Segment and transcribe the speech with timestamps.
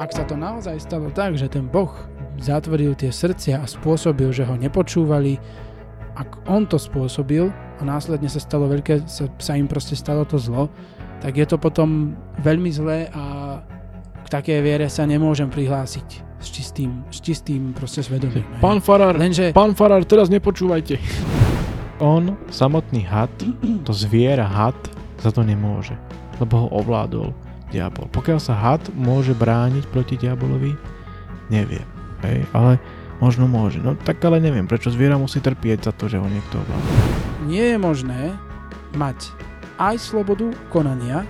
[0.00, 1.92] ak sa to naozaj stalo tak, že ten Boh
[2.40, 5.36] zatvoril tie srdcia a spôsobil, že ho nepočúvali,
[6.16, 10.40] ak on to spôsobil a následne sa stalo veľké, sa, sa im proste stalo to
[10.40, 10.72] zlo,
[11.20, 13.60] tak je to potom veľmi zlé a
[14.24, 16.08] k takej viere sa nemôžem prihlásiť
[16.40, 18.48] s čistým, s čistým proste svedomím.
[18.64, 20.96] Pán Farár, Lenže, pán Farár, teraz nepočúvajte.
[22.00, 23.28] On, samotný had,
[23.84, 24.80] to zviera had,
[25.20, 25.92] za to nemôže,
[26.40, 28.10] lebo ho ovládol diabol.
[28.10, 30.74] Pokiaľ sa had môže brániť proti diabolovi,
[31.48, 31.86] neviem,
[32.26, 32.82] hej, ale
[33.18, 33.78] možno môže.
[33.78, 36.90] No tak ale neviem, prečo zviera musí trpieť za to, že ho niekto ovláda.
[37.46, 38.34] nie je možné
[38.94, 39.30] mať
[39.78, 41.24] aj slobodu konania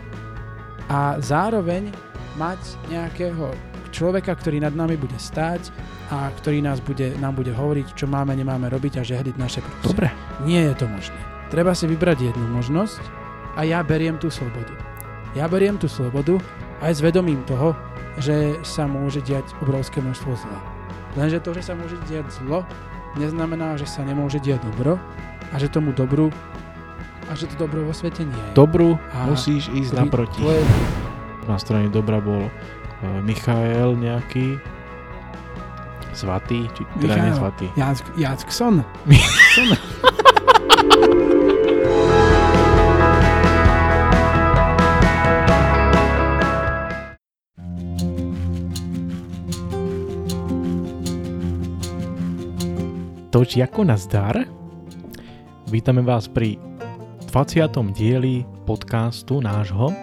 [0.90, 1.92] a zároveň
[2.34, 2.58] mať
[2.90, 3.52] nejakého
[3.94, 5.70] človeka, ktorý nad nami bude stáť
[6.10, 9.86] a ktorý nás bude, nám bude hovoriť, čo máme, nemáme robiť a žehliť naše prúsie.
[9.94, 10.08] Dobre,
[10.42, 11.20] Nie je to možné.
[11.50, 13.02] Treba si vybrať jednu možnosť
[13.58, 14.89] a ja beriem tú slobodu.
[15.38, 16.42] Ja beriem tú slobodu
[16.82, 17.78] aj s vedomím toho,
[18.18, 20.58] že sa môže diať obrovské množstvo zla.
[21.14, 22.66] Lenže to, že sa môže diať zlo,
[23.14, 24.98] neznamená, že sa nemôže diať dobro
[25.50, 26.34] a že tomu dobru
[27.30, 28.50] a že to dobro vo svete nie je.
[28.58, 30.42] dobru A musíš ísť naproti.
[30.42, 30.62] To je,
[31.46, 32.50] Na strane dobra bol uh,
[33.22, 34.58] Michael nejaký,
[36.10, 37.38] svatý, či teda Michael.
[37.38, 37.66] svatý.
[37.78, 38.82] Jack, Jackson.
[53.40, 54.36] Toč ako nazdar.
[55.72, 56.60] Vítame vás pri
[57.32, 57.72] 20.
[57.96, 59.96] dieli podcastu nášho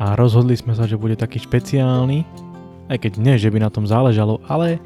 [0.00, 2.24] a rozhodli sme sa, že bude taký špeciálny,
[2.88, 4.80] aj keď nie, že by na tom záležalo, ale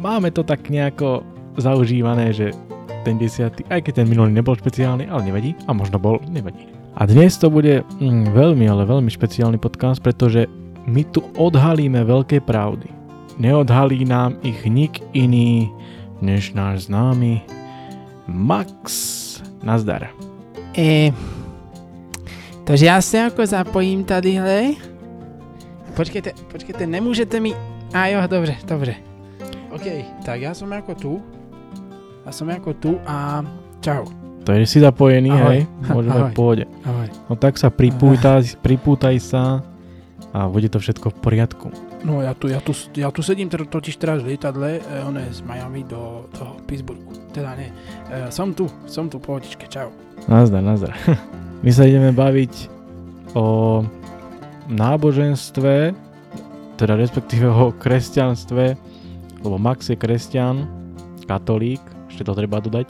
[0.00, 1.20] máme to tak nejako
[1.60, 2.56] zaužívané, že
[3.04, 3.60] ten 10.
[3.68, 6.64] aj keď ten minulý nebol špeciálny, ale nevadí, a možno bol, nevadí.
[6.96, 10.48] A dnes to bude mm, veľmi, ale veľmi špeciálny podcast, pretože
[10.88, 12.88] my tu odhalíme veľké pravdy.
[13.36, 15.68] Neodhalí nám ich nik iný
[16.20, 17.40] než náš známy
[18.26, 19.42] Max.
[19.62, 20.08] Nazdar.
[20.78, 21.12] E,
[22.64, 24.62] takže já se jako zapojím tadyhle.
[25.96, 27.54] Počkejte, počkejte, nemůžete mi...
[27.94, 28.94] A jo, dobře, dobře.
[29.70, 29.82] OK,
[30.24, 31.22] tak já jsem jako tu.
[32.26, 33.44] Já jsem jako tu a
[33.80, 34.04] čau.
[34.44, 35.44] To je si zapojený, Ahoj.
[35.52, 35.60] hej?
[35.92, 36.64] Môžeme v pohode.
[36.88, 37.06] Ahoj.
[37.28, 39.60] No tak sa pripútaj, pripútaj sa
[40.32, 41.68] a bude to všetko v poriadku.
[42.04, 45.32] No já tu, já tu, já tu sedím tr- totiž teraz v lietadle, e, je
[45.32, 47.12] z Miami do toho Pittsburghu.
[47.32, 47.72] Teda ne,
[48.10, 49.92] e, som tu, som tu, pohodičke, čau.
[50.28, 50.96] Nazdar, nazdar.
[51.64, 52.72] My sa ideme baviť
[53.36, 53.80] o
[54.72, 55.92] náboženstve,
[56.80, 58.64] teda respektíve o kresťanstve,
[59.44, 60.64] lebo Max je kresťan,
[61.28, 62.88] katolík, ešte to treba dodať.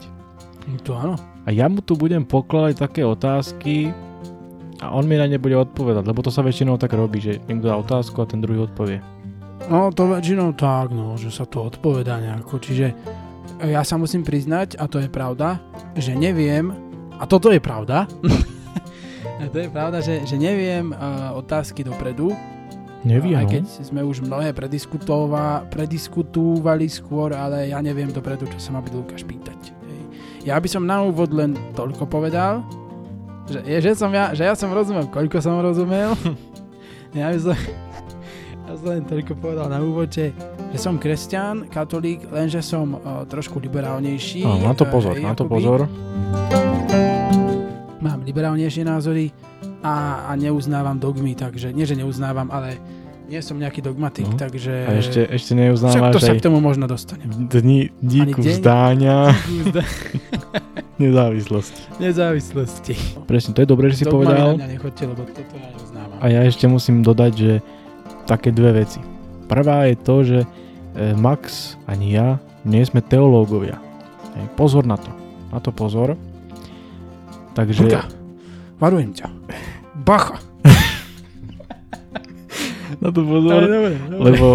[0.87, 1.19] To áno.
[1.43, 3.91] A ja mu tu budem pokladať také otázky
[4.81, 7.69] a on mi na ne bude odpovedať, lebo to sa väčšinou tak robí, že niekto
[7.69, 8.97] dá otázku a ten druhý odpovie.
[9.69, 12.95] No to väčšinou tak, no, že sa to odpovedá nejako, čiže e,
[13.69, 15.61] ja sa musím priznať, a to je pravda,
[15.93, 16.73] že neviem,
[17.21, 18.09] a toto je pravda,
[19.53, 22.33] to je pravda, že, že neviem uh, otázky dopredu,
[23.01, 23.51] Nevie, aj no.
[23.57, 29.01] keď sme už mnohé prediskutova, prediskutovali skôr, ale ja neviem dopredu, čo sa ma bude
[29.01, 29.73] Lukáš pýtať.
[30.45, 32.61] Ja by som na úvod len toľko povedal,
[33.49, 36.13] že, že, som ja, že ja som rozumel, koľko som rozumel.
[37.17, 37.55] ja by som,
[38.67, 40.31] ja som len toľko povedal na úvod, že,
[40.77, 44.45] som kresťan, katolík, lenže som uh, trošku liberálnejší.
[44.45, 45.89] Áno, na to eh, pozor, hej, na to pozor.
[48.01, 49.29] Mám liberálnejšie názory
[49.81, 52.77] a, a neuznávam dogmy, takže nie, že neuznávam, ale
[53.31, 54.35] nie som nejaký dogmatik, No.
[54.35, 54.73] takže...
[54.87, 57.31] A ešte, ešte Však to neuznávaš sa k tomu možno dostanem.
[57.47, 59.07] dni díku Ani
[61.09, 62.93] vzdáňa nezávislosti.
[63.25, 64.47] Presne, to je dobré, že si Dogmami povedal.
[64.53, 66.17] na mňa nechoďte, lebo toto ja neuznávam.
[66.21, 67.51] A ja ešte musím dodať, že
[68.29, 69.01] také dve veci.
[69.49, 70.47] Prvá je to, že e,
[71.17, 73.81] Max ani ja nie sme teológovia.
[74.53, 75.09] Pozor na to.
[75.49, 76.13] Na to pozor.
[77.57, 77.83] Takže...
[77.83, 78.05] Luka,
[78.79, 79.27] varujem ťa.
[80.05, 80.39] Bacha.
[83.01, 83.65] Na to pozor.
[83.65, 84.47] dobre, Lebo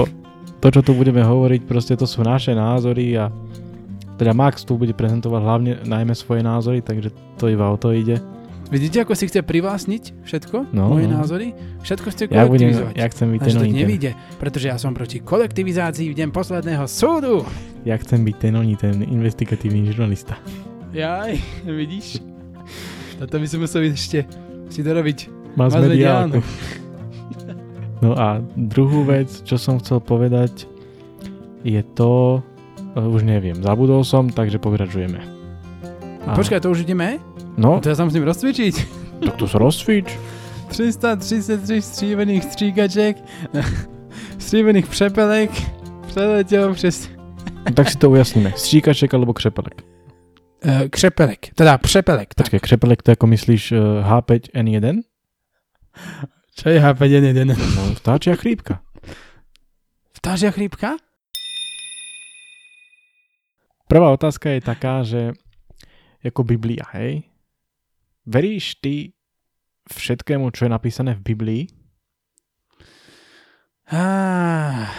[0.62, 3.28] to, čo tu budeme hovoriť, proste to sú naše názory a
[4.16, 8.16] teda Max tu bude prezentovať hlavne najmä svoje názory, takže to iba o to ide.
[8.66, 10.74] Vidíte, ako si chce privlastniť všetko?
[10.74, 11.22] No, Moje no.
[11.22, 11.54] názory?
[11.86, 12.94] Všetko chce Ja, budem, kolektivizovať.
[12.98, 13.70] ja chcem byť ten ten.
[13.70, 14.10] nevíde,
[14.42, 17.46] pretože ja som proti kolektivizácii v deň posledného súdu.
[17.86, 20.34] Ja chcem byť ten oný ten investigatívny žurnalista.
[20.90, 21.38] Jaj,
[21.78, 22.18] vidíš?
[23.22, 24.26] Toto by som musel ešte
[24.66, 25.18] si dorobiť.
[25.54, 26.42] Mass mediálku.
[28.02, 30.68] No a druhú vec, čo som chcel povedať,
[31.64, 32.42] je to,
[32.96, 35.20] už neviem, zabudol som, takže pokračujeme.
[36.26, 37.20] A- Počkaj, to už ideme?
[37.56, 38.74] No, To ja sa musím rozcvičiť.
[39.24, 40.08] tak to sa rozcvič.
[40.68, 43.14] 333 střívených stříkaček.
[44.42, 45.50] stříbených přepelek
[46.06, 47.08] přeletěl přes
[47.66, 48.52] No, tak si to ujasníme.
[48.56, 49.82] Stříkaček alebo křepelek.
[50.64, 52.34] uh, křepelek, teda přepelek.
[52.34, 52.44] Tak.
[52.46, 55.02] Počkej, křepelek to ako myslíš uh, H5N1?
[56.56, 57.50] Čo je H5N1?
[57.76, 58.80] No, vtáčia chrípka.
[60.16, 60.96] Vtážia chrípka?
[63.86, 65.34] Prvá otázka je taká, že
[66.26, 67.22] ako Biblia, hej?
[68.26, 69.14] Veríš ty
[69.86, 71.62] všetkému, čo je napísané v Biblii?
[73.86, 74.90] Ah,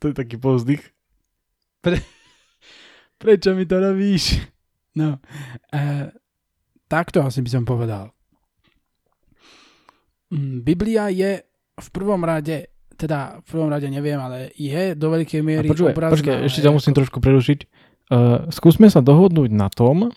[0.00, 0.80] To je taký povzdych.
[3.20, 4.40] prečo mi to robíš?
[4.96, 5.20] No,
[5.76, 6.06] uh,
[6.88, 8.10] takto asi by som povedal.
[10.32, 11.44] Mm, Biblia je
[11.76, 12.69] v prvom rade,
[13.00, 16.12] teda v prvom rade neviem, ale je do veľkej A miery počkaj, obrazná.
[16.12, 17.58] počkaj, ešte ťa musím trošku prerušiť.
[18.10, 20.12] Uh, skúsme sa dohodnúť na tom,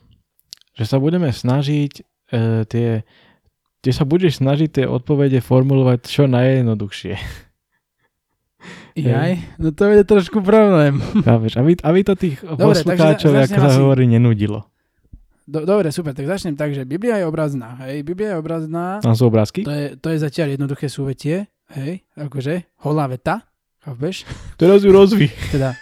[0.76, 2.04] že sa budeme snažiť
[2.36, 3.08] uh, tie
[3.84, 7.20] kde sa budeš snažiť tie odpovede formulovať čo najjednoduchšie.
[8.96, 11.04] Jaj, no to je trošku problém.
[11.28, 11.60] Chápeš?
[11.60, 14.72] Aby, aby to tých Dobre, poslucháčov, ako sa asi- hovorí, nenudilo.
[15.44, 19.12] Do, dobre, super, tak začnem tak, že Biblia je obrazná, hej, Biblia je obrazná, Tam
[19.12, 19.68] sú obrázky?
[19.68, 23.44] to je, to je zatiaľ jednoduché súvetie, hej, akože, holá veta,
[23.82, 24.26] chápeš?
[24.62, 25.28] Teraz ju rozví.
[25.54, 25.76] Teda,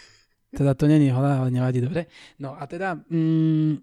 [0.52, 2.12] teda to není holá, ale nevadí, dobre.
[2.36, 3.80] No a teda, mm,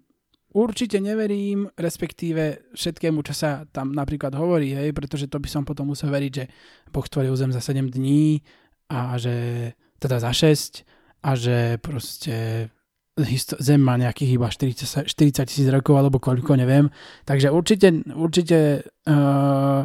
[0.53, 5.89] určite neverím, respektíve všetkému, čo sa tam napríklad hovorí, hej, pretože to by som potom
[5.89, 6.45] musel veriť, že
[6.93, 8.45] Boh stvoril zem za 7 dní
[8.93, 10.85] a že, teda za 6
[11.25, 12.69] a že proste
[13.59, 16.87] Zem má nejakých iba 40 40 tisíc rokov alebo koľko, neviem.
[17.27, 19.83] Takže určite, určite uh,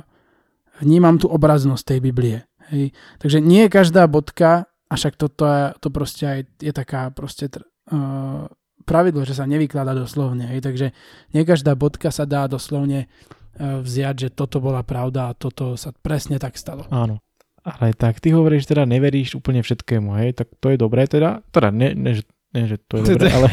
[0.80, 2.38] vnímam tú obraznosť tej Biblie.
[2.72, 2.96] Hej.
[3.20, 8.46] Takže nie každá bodka, a však toto je, to proste aj je taká proste uh,
[8.86, 10.46] pravidlo, že sa nevykladá doslovne.
[10.54, 10.60] Hej.
[10.64, 10.86] Takže
[11.34, 13.10] nie každá bodka sa dá doslovne
[13.58, 16.86] uh, vziať, že toto bola pravda a toto sa presne tak stalo.
[16.94, 17.18] Áno.
[17.64, 20.36] Ale tak ty hovoríš teda neveríš úplne všetkému, hej?
[20.36, 21.40] Tak to je dobré teda.
[21.48, 23.48] Teda ne, ne, že, ne že to je dobré, ale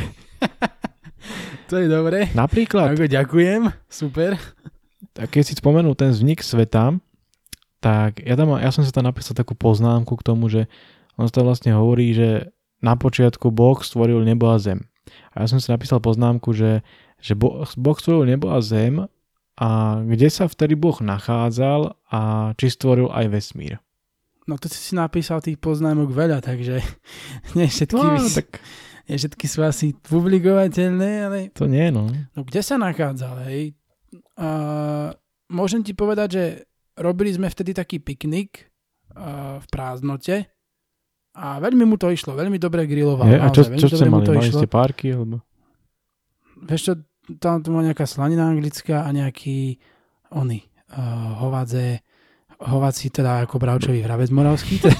[1.71, 2.27] To je dobré.
[2.35, 4.35] napríklad, Ako ďakujem, super.
[5.15, 7.00] tak keď si spomenul ten vznik sveta,
[7.81, 10.69] tak ja, tam, ja som si tam napísal takú poznámku k tomu, že
[11.17, 14.85] on sa vlastne hovorí, že na počiatku Boh stvoril nebo a zem.
[15.33, 16.85] A ja som si napísal poznámku, že,
[17.17, 19.09] že Boh, boh stvoril nebo a zem
[19.57, 22.19] a kde sa vtedy Boh nachádzal a
[22.55, 23.75] či stvoril aj vesmír.
[24.49, 26.81] No to si si napísal tých poznámok veľa, takže
[27.57, 28.61] nie všetky, No, no, tak
[29.05, 32.09] nie všetky sú asi publikovateľné, ale to nie, no.
[32.09, 33.77] no kde sa nachádzal, hej?
[34.37, 34.49] A
[35.51, 36.43] môžem ti povedať, že
[37.01, 38.69] robili sme vtedy taký piknik
[39.12, 40.48] a, v prázdnote
[41.31, 43.27] a veľmi mu to išlo, veľmi dobre griloval.
[43.27, 44.25] Je, a čo, naozaj, veľmi čo ste mali?
[44.27, 44.59] to Mali išlo.
[44.59, 45.07] ste párky?
[45.15, 45.36] Alebo...
[46.68, 46.94] Vieš čo,
[47.39, 49.80] tam tu má nejaká slanina anglická a nejaký
[50.36, 52.03] ony, uh, hovadze,
[52.62, 54.77] hovací teda ako bravčový hravec moravský.
[54.81, 54.95] Teda,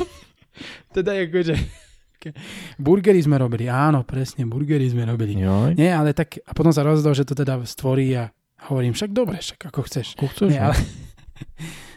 [0.92, 1.56] teda akože
[2.78, 5.40] burgery sme robili, áno, presne, burgery sme robili.
[5.40, 5.74] Joj.
[5.74, 8.30] Nie, ale tak, a potom sa rozhodol, že to teda stvorí a
[8.70, 10.20] hovorím, však dobre, však ako chceš.
[10.20, 10.66] Ako chceš, Nie, no.
[10.70, 10.78] ale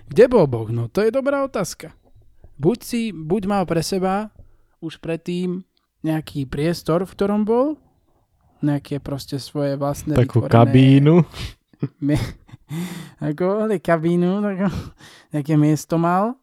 [0.08, 0.68] kde bol Boh?
[0.68, 1.92] No to je dobrá otázka.
[2.54, 4.30] Buď si, buď mal pre seba
[4.78, 5.64] už predtým
[6.04, 7.80] nejaký priestor, v ktorom bol,
[8.60, 11.14] nejaké proste svoje vlastné Takú vytvorené- kabínu.
[13.24, 14.56] ako ale kabínu, tak,
[15.32, 16.36] nejaké miesto mal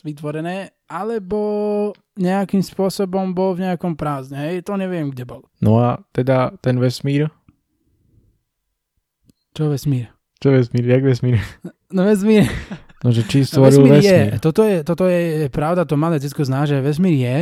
[0.00, 5.44] vytvorené, alebo nejakým spôsobom bol v nejakom prázdne, hej, to neviem, kde bol.
[5.60, 7.28] No a teda ten vesmír?
[9.52, 10.08] Čo vesmír?
[10.40, 10.84] Čo vesmír?
[10.84, 11.36] Jak vesmír?
[11.92, 12.48] No vesmír,
[13.06, 14.10] No, že či no, stvoril vesmír, vesmír.
[14.10, 17.36] je, toto je, toto je pravda, to malé decko zná, že vesmír je.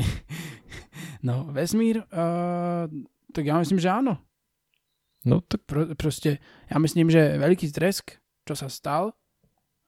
[1.28, 2.88] no, vesmír, uh,
[3.36, 4.16] tak ja myslím, že áno.
[5.28, 6.40] No tak Pro, proste,
[6.72, 8.16] ja myslím, že veľký tresk,
[8.48, 9.12] čo sa stal,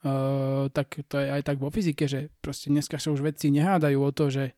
[0.05, 4.05] uh, tak to je aj tak vo fyzike, že proste dneska sa už vedci nehádajú
[4.05, 4.53] o to, že,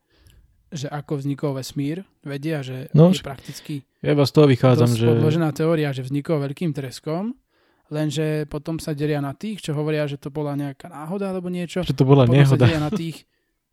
[0.75, 4.99] že ako vznikol vesmír, vedia, že No, je prakticky ja iba z toho vychádzam, dosť
[4.99, 5.07] že...
[5.07, 7.39] podložená teória, že vznikol veľkým treskom,
[7.87, 11.81] lenže potom sa delia na tých, čo hovoria, že to bola nejaká náhoda alebo niečo.
[11.81, 12.63] Že to bola potom sa nehoda.
[12.63, 13.17] delia na tých,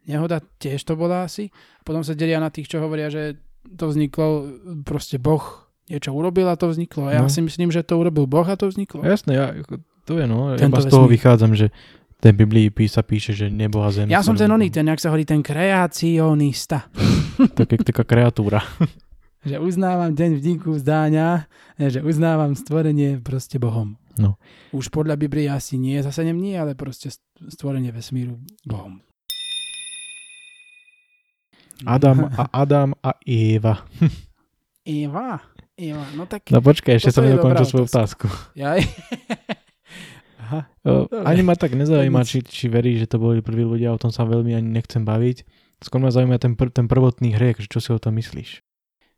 [0.03, 3.39] nehoda tiež to bola asi, potom sa delia na tých, čo hovoria, že
[3.69, 4.49] to vzniklo,
[4.83, 5.43] proste Boh
[5.87, 7.07] niečo urobil a to vzniklo.
[7.07, 7.29] A ja No.
[7.29, 9.03] si myslím, že to urobil Boh a to vzniklo.
[9.03, 9.47] Jasné, ja,
[10.05, 10.55] to je no.
[10.55, 11.15] Tento iba z toho vesmír.
[11.19, 11.67] vychádzam, že
[12.13, 14.07] v tej Biblii písa, píše, že nebo a zem.
[14.07, 16.87] Ja som ten oný, ten, jak sa hovorí, ten kreacionista.
[17.57, 18.61] Tak, taká kreatúra.
[19.45, 21.49] že uznávam deň vdiku vzdáňa,
[21.81, 23.97] že uznávam stvorenie proste Bohom.
[24.21, 24.37] No.
[24.77, 27.09] Už podľa Biblie asi nie za 7 dní, ale proste
[27.49, 28.37] stvorenie vesmíru
[28.69, 29.01] Bohom.
[31.89, 33.89] Adam a Adam a Eva.
[34.85, 35.41] Eva.
[35.81, 38.29] Eva, no tak No počkaj, ešte som nedokončil svoju otázku.
[38.53, 38.85] Jaj.
[40.45, 40.69] Aha.
[40.85, 44.13] O, ani ma tak nezaujíma, či, či verí, že to boli prví ľudia, o tom
[44.13, 45.49] sa veľmi ani nechcem baviť.
[45.81, 48.61] Skôr ma zaujíma ten, pr- ten prvotný hriek, že čo si o tom myslíš.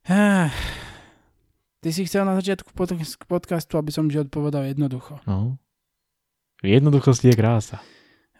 [1.82, 2.94] Ty si chcel na začiatku pod-
[3.26, 5.18] podcastu, aby som ti odpovedal jednoducho.
[5.26, 5.58] No.
[6.62, 7.82] V jednoduchosti je krása.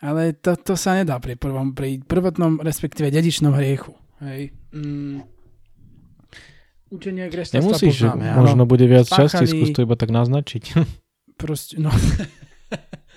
[0.03, 3.95] Ale to, to sa nedá pri, prvom, pri prvotnom, respektíve dedičnom hriechu.
[4.23, 4.55] Hej.
[4.75, 5.27] Mm.
[6.93, 8.39] Učenie kresťanstva Nemusíš, poznáme, áno.
[8.45, 10.77] možno bude viac časti, skús to iba tak naznačiť.
[11.43, 11.89] proste, no,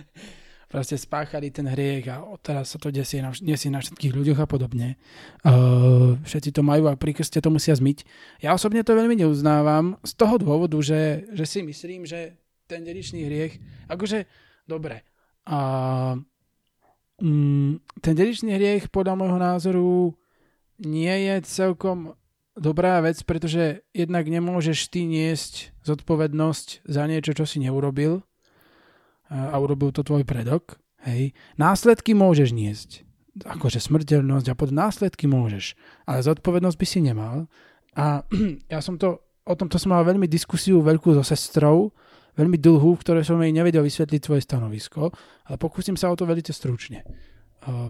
[0.76, 4.48] proste spáchali ten hriech a teraz sa to desie na, nesie na všetkých ľuďoch a
[4.52, 5.00] podobne.
[5.48, 8.04] Uh, všetci to majú a pri krste to musia zmyť.
[8.44, 12.36] Ja osobne to veľmi neuznávam z toho dôvodu, že, že si myslím, že
[12.68, 13.56] ten dedičný hriech,
[13.88, 14.28] akože,
[14.68, 15.08] dobre,
[15.48, 15.60] a
[17.24, 19.90] mm, ten dedičný hriech podľa môjho názoru
[20.84, 22.20] nie je celkom
[22.60, 28.28] dobrá vec, pretože jednak nemôžeš ty niesť zodpovednosť za niečo, čo si neurobil
[29.30, 30.78] a urobil to tvoj predok.
[31.06, 31.34] Hej.
[31.58, 32.90] Následky môžeš niesť.
[33.46, 35.78] Akože smrteľnosť a pod následky môžeš.
[36.08, 37.46] Ale zodpovednosť by si nemal.
[37.98, 38.26] A
[38.74, 41.94] ja som to, o tomto som mal veľmi diskusiu veľkú so sestrou,
[42.36, 45.14] veľmi dlhú, v ktorej som jej nevedel vysvetliť svoje stanovisko,
[45.48, 47.02] ale pokúsim sa o to veľmi stručne.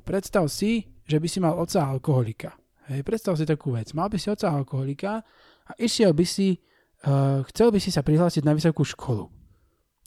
[0.05, 2.55] Predstav si, že by si mal oca alkoholika.
[2.87, 3.91] Hej, predstav si takú vec.
[3.97, 5.25] Mal by si oca alkoholika
[5.65, 6.61] a išiel by si,
[7.09, 9.25] uh, chcel by si sa prihlásiť na vysokú školu.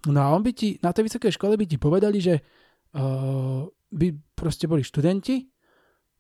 [0.06, 4.06] No a on by ti, na tej vysokej škole by ti povedali, že uh, by
[4.38, 5.42] proste boli študenti,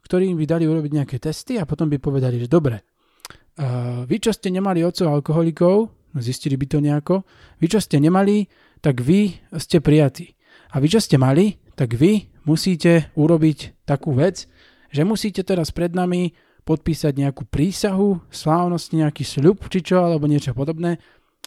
[0.02, 4.34] ktorým by dali urobiť nejaké testy a potom by povedali, že dobre, uh, vy čo
[4.34, 5.76] ste nemali otcov alkoholikov,
[6.10, 7.22] no zistili by to nejako,
[7.62, 8.50] vy čo ste nemali,
[8.82, 10.34] tak vy ste prijatí.
[10.74, 14.50] A vy čo ste mali, tak vy musíte urobiť takú vec,
[14.90, 16.34] že musíte teraz pred nami
[16.66, 21.00] podpísať nejakú prísahu, slávnosť, nejaký sľub, či čo, alebo niečo podobné,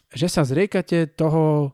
[0.09, 1.73] že sa zriekate toho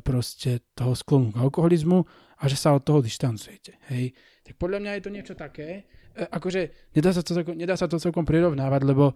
[0.00, 2.00] proste toho sklonu k alkoholizmu
[2.40, 3.76] a že sa od toho dištancujete.
[3.92, 4.16] Hej.
[4.44, 8.00] Tak podľa mňa je to niečo také, e, akože nedá sa to, nedá sa to
[8.00, 9.14] celkom prirovnávať, lebo e,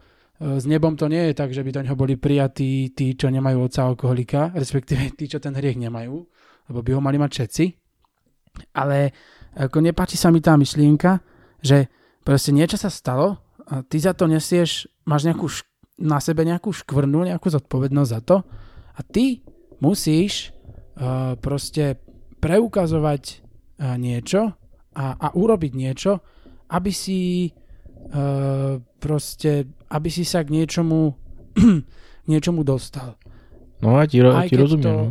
[0.61, 3.69] s nebom to nie je tak, že by do ňoho boli prijatí tí, čo nemajú
[3.69, 6.17] otca alkoholika, respektíve tí, čo ten hriech nemajú,
[6.73, 7.65] lebo by ho mali mať všetci.
[8.77, 9.13] Ale
[9.57, 11.21] ako nepáči sa mi tá myšlienka,
[11.65, 11.89] že
[12.21, 15.49] proste niečo sa stalo a ty za to nesieš, máš nejakú
[15.99, 18.37] na sebe nejakú škvrnu, nejakú zodpovednosť za to
[18.95, 19.43] a ty
[19.79, 20.51] musíš
[20.99, 22.03] uh, proste
[22.39, 23.23] preukazovať
[23.79, 24.55] uh, niečo
[24.95, 26.23] a, a urobiť niečo,
[26.71, 31.15] aby si uh, proste, aby si sa k niečomu
[32.25, 33.19] k niečomu dostal.
[33.79, 34.85] No ja ti, ro- Aj ti rozumiem.
[34.85, 35.07] to- no.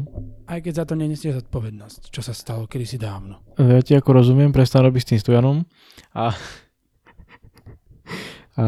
[0.47, 3.43] Aj keď za to nenesieš zodpovednosť, čo sa stalo kedysi dávno.
[3.59, 5.57] Ja ti ako rozumiem, prestan robiť s tým stojanom.
[6.15, 6.31] A,
[8.55, 8.65] a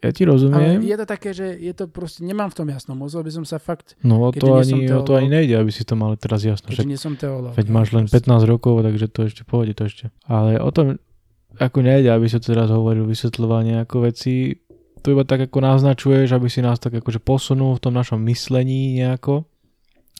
[0.00, 0.80] ja ti Ale rozumiem.
[0.80, 2.92] je to také, že je to proste, nemám v tom jasno.
[2.92, 5.84] Musel by som sa fakt, No o to, ani, o to ani nejde, aby si
[5.84, 6.68] to mal teraz jasno.
[6.68, 7.52] keďže Však, nie som teológ.
[7.52, 10.04] veď máš len 15 rokov, takže to ešte pôjde to ešte.
[10.24, 10.96] Ale o tom,
[11.56, 14.32] ako nejde, aby si teraz hovoril, vysvetľoval nejaké veci.
[15.00, 18.96] To iba tak ako naznačuješ, aby si nás tak akože posunul v tom našom myslení
[18.96, 19.44] nejako.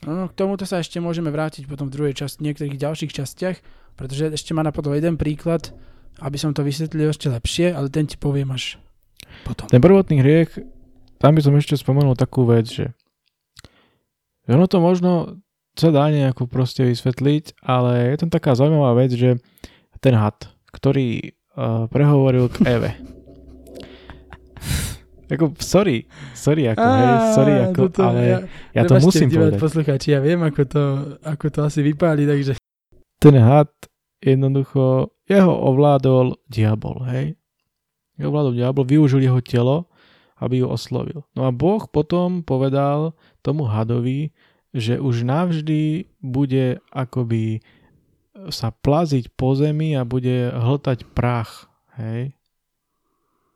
[0.01, 3.57] No, k tomuto sa ešte môžeme vrátiť potom v druhej časti, niektorých ďalších častiach,
[3.93, 5.69] pretože ešte ma napadol jeden príklad,
[6.17, 8.81] aby som to vysvetlil ešte lepšie, ale ten ti poviem až
[9.43, 9.67] potom.
[9.67, 10.57] Ten prvotný hriech,
[11.21, 12.93] tam by som ešte spomenul takú vec, že
[14.49, 15.37] ono to možno
[15.77, 19.39] sa dá nejako proste vysvetliť, ale je tam taká zaujímavá vec, že
[20.03, 20.35] ten had,
[20.75, 22.91] ktorý uh, prehovoril k Eve.
[25.31, 26.03] ako, sorry,
[26.35, 28.21] sorry, ako, hej, sorry, ako, ale
[28.75, 29.61] ja, to musím povedať.
[29.61, 30.83] poslucháči, ja viem, ako to,
[31.23, 32.59] ako to asi vypáli, takže...
[33.21, 33.71] Ten had,
[34.19, 37.39] jednoducho, jeho ovládol diabol, hej.
[38.25, 39.89] Ovládol diabol, využil jeho telo,
[40.41, 41.21] aby ju oslovil.
[41.37, 43.13] No a Boh potom povedal
[43.45, 44.33] tomu hadovi,
[44.71, 47.61] že už navždy bude akoby
[48.49, 51.69] sa plaziť po zemi a bude hltať prach.
[51.99, 52.33] Hej?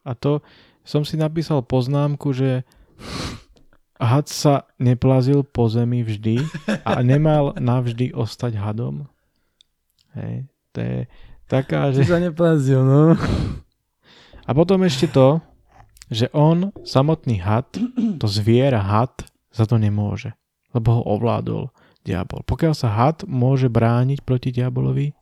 [0.05, 0.45] A to
[0.86, 2.62] som si napísal poznámku, že
[3.98, 6.43] had sa neplazil po zemi vždy
[6.86, 9.10] a nemal navždy ostať hadom.
[10.13, 10.45] Hej?
[10.75, 10.98] To je
[11.48, 12.05] taká, že...
[12.05, 13.15] Že sa neplazil, no.
[14.45, 15.41] A potom ešte to,
[16.09, 17.65] že on, samotný had,
[18.21, 20.33] to zviera had, za to nemôže.
[20.75, 21.71] Lebo ho ovládol
[22.05, 22.45] diabol.
[22.45, 25.17] Pokiaľ sa had môže brániť proti diabolovi,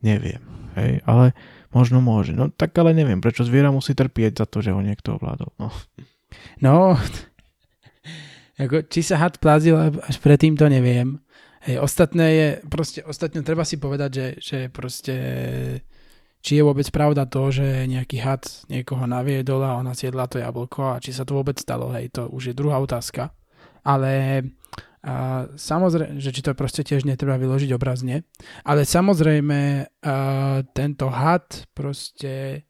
[0.00, 0.40] neviem.
[0.74, 1.36] Hej, ale
[1.70, 2.32] možno môže.
[2.32, 5.52] No tak ale neviem, prečo zviera musí trpieť za to, že ho niekto ovládol.
[5.60, 5.68] No.
[6.58, 6.74] No,
[8.62, 11.20] ako, či sa had plazil až predtým, to neviem.
[11.64, 15.16] Hej, ostatné je, proste, ostatne treba si povedať, že, že proste,
[16.44, 20.92] či je vôbec pravda to, že nejaký had niekoho naviedol a ona siedla to jablko
[20.92, 23.32] a či sa to vôbec stalo, hej, to už je druhá otázka.
[23.80, 24.44] Ale
[25.04, 28.24] A samozrejme, že či to proste tiež netreba vyložiť obrazne,
[28.64, 32.64] ale samozrejme uh, tento had proste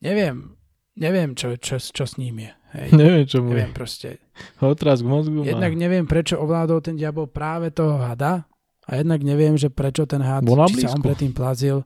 [0.00, 0.56] neviem,
[0.96, 2.52] neviem čo, čo, čo s ním je.
[2.72, 2.88] Hej.
[2.96, 3.52] Neviem, čo mu.
[3.52, 4.16] Neviem proste.
[4.64, 5.52] Otraz k mozgu má.
[5.52, 8.48] Jednak neviem, prečo ovládol ten diabol práve toho hada
[8.88, 11.84] a jednak neviem, že prečo ten had, či sa on predtým plazil,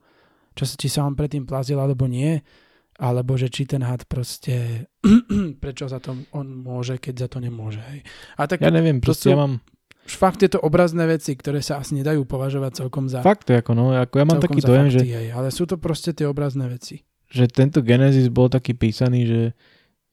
[0.57, 2.41] čo, sa- či sa on predtým plazil alebo nie,
[2.97, 4.89] alebo že či ten had proste,
[5.63, 7.85] prečo za to on môže, keď za to nemôže.
[7.93, 8.01] Hej.
[8.41, 9.61] A tak Ja neviem, proste ja mám...
[10.09, 13.93] fakt je to obrazné veci, ktoré sa asi nedajú považovať celkom za Fakt ako, no,
[13.93, 17.05] ako ja mám taký dojem, fakty, že, hej, ale sú to proste tie obrazné veci.
[17.29, 19.43] že tento Genesis bol taký písaný, že,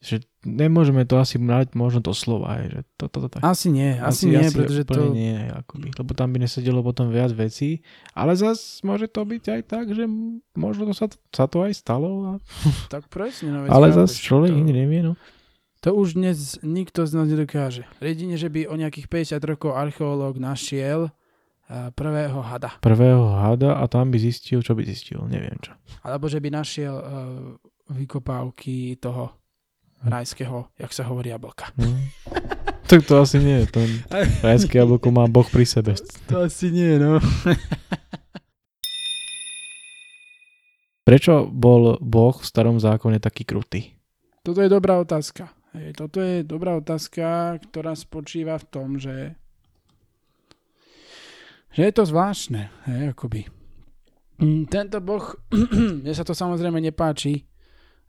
[0.03, 3.37] že nemôžeme to asi mať možno to slova, hej, že to, to, to, to.
[3.43, 5.15] Asi nie, asi, nie, pretože úplne to...
[5.15, 7.81] nie, akoby, lebo tam by nesedelo potom viac vecí,
[8.11, 10.03] ale zas môže to byť aj tak, že
[10.53, 12.31] možno to sa, sa to aj stalo, a,
[12.93, 15.15] Tak presne, no, ale zas človek to, nevie, no.
[15.79, 17.87] to už dnes nikto z nás nedokáže.
[18.03, 22.75] Jedine, že by o nejakých 50 rokov archeológ našiel eh, prvého hada.
[22.83, 25.71] Prvého hada a tam by zistil, čo by zistil, neviem čo.
[26.03, 27.05] Alebo že by našiel uh,
[27.91, 29.42] vykopávky toho
[30.03, 31.71] rajského, jak sa hovorí, jablka.
[31.79, 32.07] Hm.
[32.87, 33.79] tak to asi nie, to
[34.43, 35.95] rajské jablko má Boh pri sebe.
[36.29, 37.17] To asi nie, no.
[41.03, 43.99] Prečo bol Boh v starom zákone taký krutý?
[44.43, 45.51] Toto je dobrá otázka.
[45.97, 49.35] Toto je dobrá otázka, ktorá spočíva v tom, že
[51.73, 53.49] že je to zvláštne, hej, akoby.
[54.37, 55.25] Mm, Tento boh,
[56.05, 57.49] mne sa to samozrejme nepáči,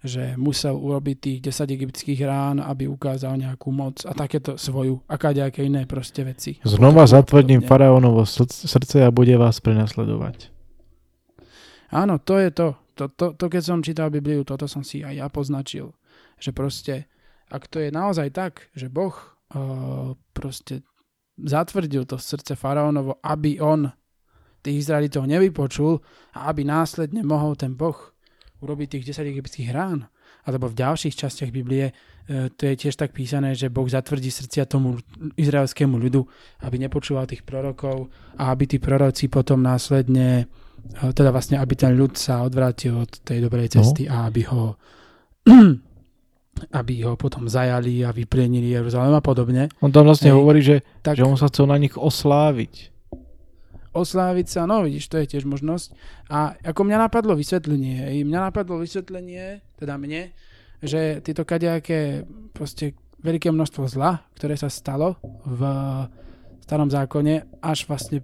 [0.04, 5.16] že musel urobiť tých 10 egyptských rán, aby ukázal nejakú moc a takéto svoju, a
[5.16, 6.61] kadejaké iné proste veci.
[6.61, 10.52] Znova zatvrdím faraónovo srdc- srdce a bude vás prenasledovať.
[11.88, 12.68] Áno, to je to.
[13.00, 13.26] To, to.
[13.32, 15.96] to, keď som čítal Bibliu, toto som si aj ja poznačil.
[16.37, 16.94] Že proste,
[17.49, 20.84] ak to je naozaj tak, že Boh uh, proste
[21.40, 23.90] zatvrdil to srdce faraónovo, aby on
[24.61, 26.00] tých Izraelitov nevypočul
[26.37, 28.13] a aby následne mohol ten Boh
[28.64, 30.09] urobiť tých 10 egyptských rán.
[30.44, 31.92] Alebo v ďalších častiach Biblie e,
[32.53, 35.00] to je tiež tak písané, že Boh zatvrdí srdcia tomu
[35.37, 36.24] izraelskému ľudu,
[36.64, 41.96] aby nepočúval tých prorokov a aby tí proroci potom následne e, teda vlastne, aby ten
[41.96, 44.77] ľud sa odvrátil od tej dobrej cesty a aby ho
[46.79, 49.66] aby ho potom zajali a vyplienili Jeruzalém a podobne.
[49.83, 50.38] On tam vlastne Hej.
[50.38, 52.93] hovorí, že, Tak že on sa chcel na nich osláviť.
[53.94, 55.94] Osláviť sa, no vidíš, to je tiež možnosť.
[56.28, 60.35] A ako mňa napadlo vysvetlenie, hej, mňa napadlo vysvetlenie, teda mne,
[60.83, 65.62] že tieto kadejaké proste veľké množstvo zla, ktoré sa stalo v
[66.66, 68.20] starom zákone, až vlastne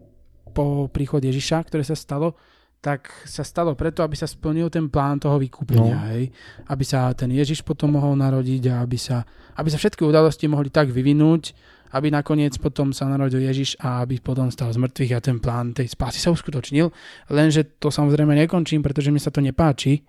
[0.51, 2.35] po príchod Ježiša, ktoré sa stalo,
[2.81, 6.07] tak sa stalo preto, aby sa splnil ten plán toho vykúpenia, No.
[6.13, 6.33] hej.
[6.65, 9.21] Aby sa ten Ježiš potom mohol narodiť a aby sa,
[9.61, 11.53] aby sa všetky udalosti mohli tak vyvinúť,
[11.93, 15.77] aby nakoniec potom sa narodil Ježiš a aby potom stal z mŕtvych a ten plán
[15.77, 16.89] tej spásy sa uskutočnil.
[17.29, 20.07] Lenže to samozrejme nekončím, pretože mi sa to nepáči,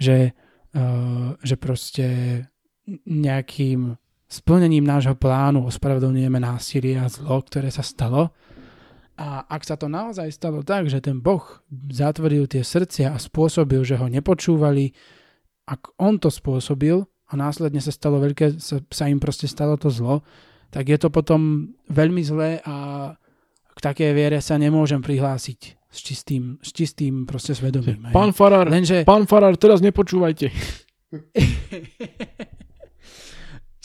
[0.00, 0.32] že,
[0.74, 2.06] uh, že proste
[3.04, 3.94] nejakým
[4.28, 8.32] splnením nášho plánu ospravedlňujeme násilie a zlo, ktoré sa stalo.
[9.18, 11.42] A ak sa to naozaj stalo tak, že ten Boh
[11.90, 14.94] zatvrdil tie srdcia a spôsobil, že ho nepočúvali,
[15.66, 19.90] ak on to spôsobil a následne sa stalo veľké, sa, sa im proste stalo to
[19.90, 20.22] zlo,
[20.70, 23.10] tak je to potom veľmi zlé a
[23.74, 28.14] k takej viere sa nemôžem prihlásiť s čistým, s čistým proste svedomím.
[28.14, 29.02] Pán Farár, Lenže...
[29.02, 30.54] pán Farár, teraz nepočúvajte.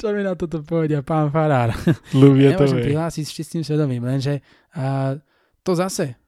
[0.03, 1.71] Čo mi na toto povedia pán Farár?
[2.11, 4.43] Luvie to prihlásiť s čistým svedomím, lenže
[4.75, 5.15] a,
[5.63, 6.19] to zase,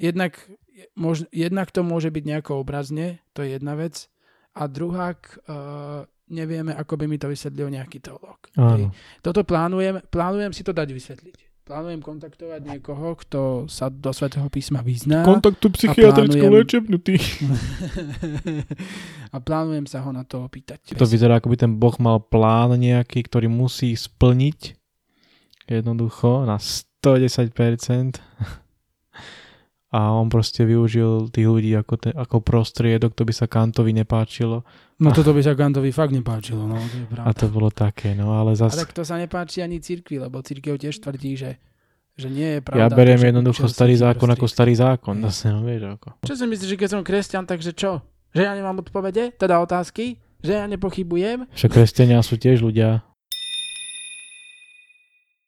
[0.00, 0.40] jednak,
[0.96, 4.08] mož, jednak to môže byť nejako obrazne, to je jedna vec,
[4.56, 8.40] a druhá, uh, nevieme, ako by mi to vysvetlil nejaký teológ.
[9.20, 11.49] Toto plánujem, plánujem si to dať vysvetliť.
[11.60, 15.22] Plánujem kontaktovať niekoho, kto sa do svätého písma vyzná.
[15.22, 17.14] Kontaktu psychiatrickú plánujem- liečebňu, ty.
[19.34, 20.96] a plánujem sa ho na to opýtať.
[20.98, 24.74] To vyzerá, ako by ten Boh mal plán nejaký, ktorý musí splniť
[25.70, 28.18] jednoducho na 110%.
[29.90, 34.62] A on proste využil tých ľudí ako, te, ako prostriedok, to by sa Kantovi nepáčilo.
[35.02, 37.34] No toto by sa Kantovi fakt nepáčilo, no to je A pravda.
[37.34, 38.78] to bolo také, no ale A zase...
[38.78, 41.58] tak to sa nepáči ani cirkvi, lebo cirkev tiež tvrdí, že,
[42.14, 42.86] že nie je pravda.
[42.86, 44.54] Ja beriem to, jednoducho starý zákon ako prostriedok.
[44.54, 45.14] starý zákon.
[45.18, 45.24] Hej.
[45.26, 46.08] Zase, no vieš ako.
[46.22, 47.90] Čo si myslíš, že keď som kresťan, takže čo?
[48.30, 49.34] Že ja nemám odpovede?
[49.34, 50.22] Teda otázky?
[50.38, 51.50] Že ja nepochybujem?
[51.50, 53.02] Však kresťania sú tiež ľudia.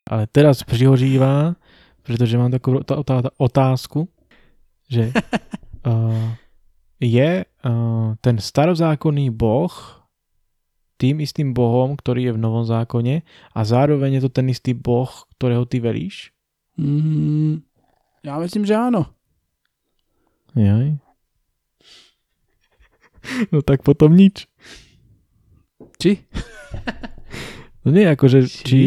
[0.05, 1.55] Ale teraz prihožíva,
[2.03, 4.11] pretože mám takú tá, tá, tá otázku,
[4.93, 5.05] že
[5.89, 6.37] uh,
[7.01, 9.73] je uh, ten starozákonný boh
[11.03, 15.11] tým istým Bohom, ktorý je v Novom zákone a zároveň je to ten istý Boh,
[15.35, 16.31] ktorého ty veríš?
[16.79, 17.67] Mm,
[18.23, 19.11] ja myslím, že áno.
[20.55, 20.95] Jaj.
[23.55, 24.51] No tak potom nič.
[26.03, 26.27] Či?
[27.87, 28.63] No nie, akože Či?
[28.67, 28.81] či,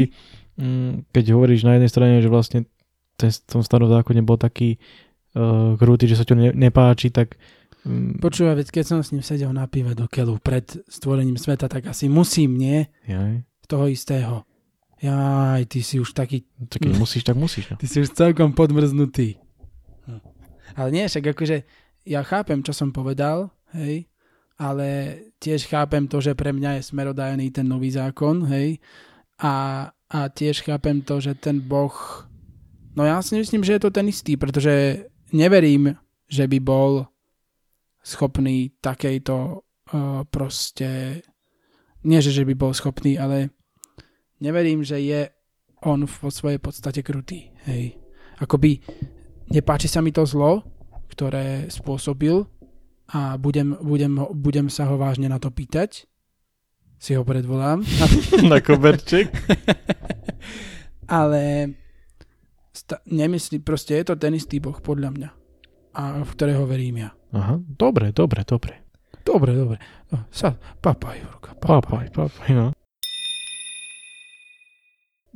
[0.59, 2.67] mm, keď hovoríš na jednej strane, že vlastne
[3.15, 4.75] ten, v tom starom zákone bol taký
[5.35, 7.35] uh, krutý, že sa ti ne, nepáči, tak
[7.83, 11.67] mm, Počúvaj, veď keď som s ním sedel na pive do keľu pred stvorením sveta,
[11.67, 12.87] tak asi musím, nie?
[13.05, 13.43] jaj.
[13.67, 14.47] Toho istého.
[15.01, 17.69] Jaj, ty si už taký, Tak keď musíš, tak musíš.
[17.69, 17.77] No.
[17.77, 19.37] ty si už celkom podmrznutý.
[20.07, 20.21] Hm.
[20.79, 21.57] Ale nie, však akože
[22.05, 24.05] ja chápem, čo som povedal, hej,
[24.55, 28.79] ale tiež chápem to, že pre mňa je smerodajný ten nový zákon, hej,
[29.41, 31.91] a, a tiež chápem to, že ten Boh,
[32.95, 35.95] no ja si myslím, že je to ten istý, pretože neverím,
[36.29, 37.05] že by bol
[38.05, 41.21] schopný takejto uh, proste,
[42.05, 43.49] nie že, že by bol schopný, ale
[44.41, 45.29] neverím, že je
[45.85, 47.97] on vo svojej podstate krutý, hej.
[48.41, 48.81] Akoby
[49.53, 50.65] nepáči sa mi to zlo,
[51.09, 52.43] ktoré spôsobil
[53.13, 56.09] a budem, budem, budem sa ho vážne na to pýtať.
[56.97, 57.85] Si ho predvolám.
[58.51, 59.29] na koberček.
[61.05, 61.69] Ale
[62.85, 65.29] sta- nemyslí, proste je to ten istý Boh podľa mňa.
[65.95, 67.09] A v ktorého verím ja.
[67.33, 68.85] Aha, dobre, dobre, dobre.
[69.25, 69.81] Dobre, dobre.
[70.13, 71.81] No, Sa, papaj, Jurka, papaj.
[71.81, 72.67] Papaj, papaj, no.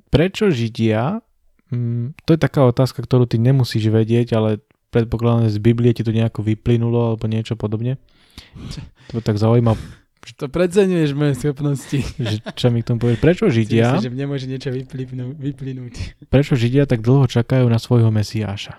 [0.10, 1.22] Prečo Židia,
[1.70, 6.02] mm, to je taká otázka, ktorú ty nemusíš vedieť, ale predpokladám, že z Biblie ti
[6.02, 7.98] to nejako vyplynulo alebo niečo podobne.
[9.10, 9.74] To tak zaujíma,
[10.38, 12.00] To preceňuješ moje schopnosti.
[12.20, 13.20] že čo mi k tomu povedať.
[13.24, 15.94] Prečo Židia, Myslíš, že mne môže niečo vyplynú, vyplynúť.
[16.30, 18.78] prečo Židia tak dlho čakajú na svojho Mesiáša?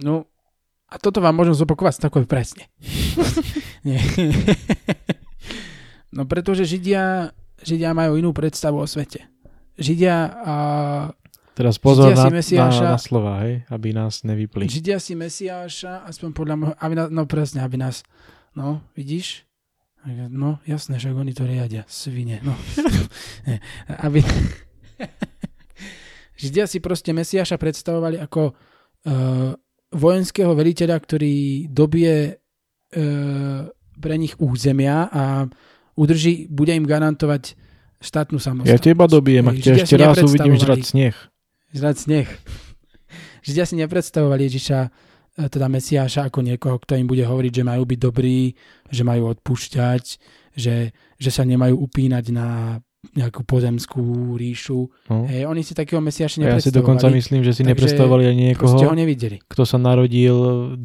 [0.00, 0.24] No,
[0.86, 2.70] a toto vám môžem zopakovať takové presne.
[3.86, 4.00] Nie.
[6.16, 9.28] no pretože Židia, Židia majú inú predstavu o svete.
[9.76, 10.54] Židia, a,
[11.56, 14.68] Teraz pozor Židia na, si Mesiáša- na, na slova, hej, aby nás nevypli.
[14.68, 18.04] Židia si Mesiáša, aspoň podľa môjho, aby nás, no presne, aby nás,
[18.56, 19.46] no, vidíš?
[20.06, 22.54] No, jasné, že oni to riadia, svine, no.
[24.06, 24.22] Aby...
[26.40, 29.50] Židia si proste Mesiáša predstavovali ako uh,
[29.90, 33.66] vojenského veliteľa, ktorý dobie uh,
[33.98, 35.50] pre nich územia a
[35.96, 37.56] udrží, bude im garantovať
[37.98, 38.84] štátnu Ja samostatnosť.
[38.84, 41.16] teba dobijem, ak ťa ešte raz uvidím nepredstavovali- žrať sneh.
[41.72, 42.28] žrať sneh.
[43.42, 44.90] Židia si nepredstavovali Ježiša, e,
[45.46, 48.52] teda Mesiáša, ako niekoho, kto im bude hovoriť, že majú byť dobrí,
[48.86, 50.04] že majú odpúšťať,
[50.52, 50.74] že,
[51.14, 52.78] že sa nemajú upínať na
[53.08, 54.02] nejakú pozemskú
[54.34, 54.90] ríšu.
[55.06, 55.24] No.
[55.24, 56.74] Hej, oni si takého Mesiáša A ja si nepredstavovali.
[56.74, 59.36] dokonca myslím, že si nepredstavovali ani Proste ho niekoho, nevideli.
[59.40, 60.36] kto sa narodil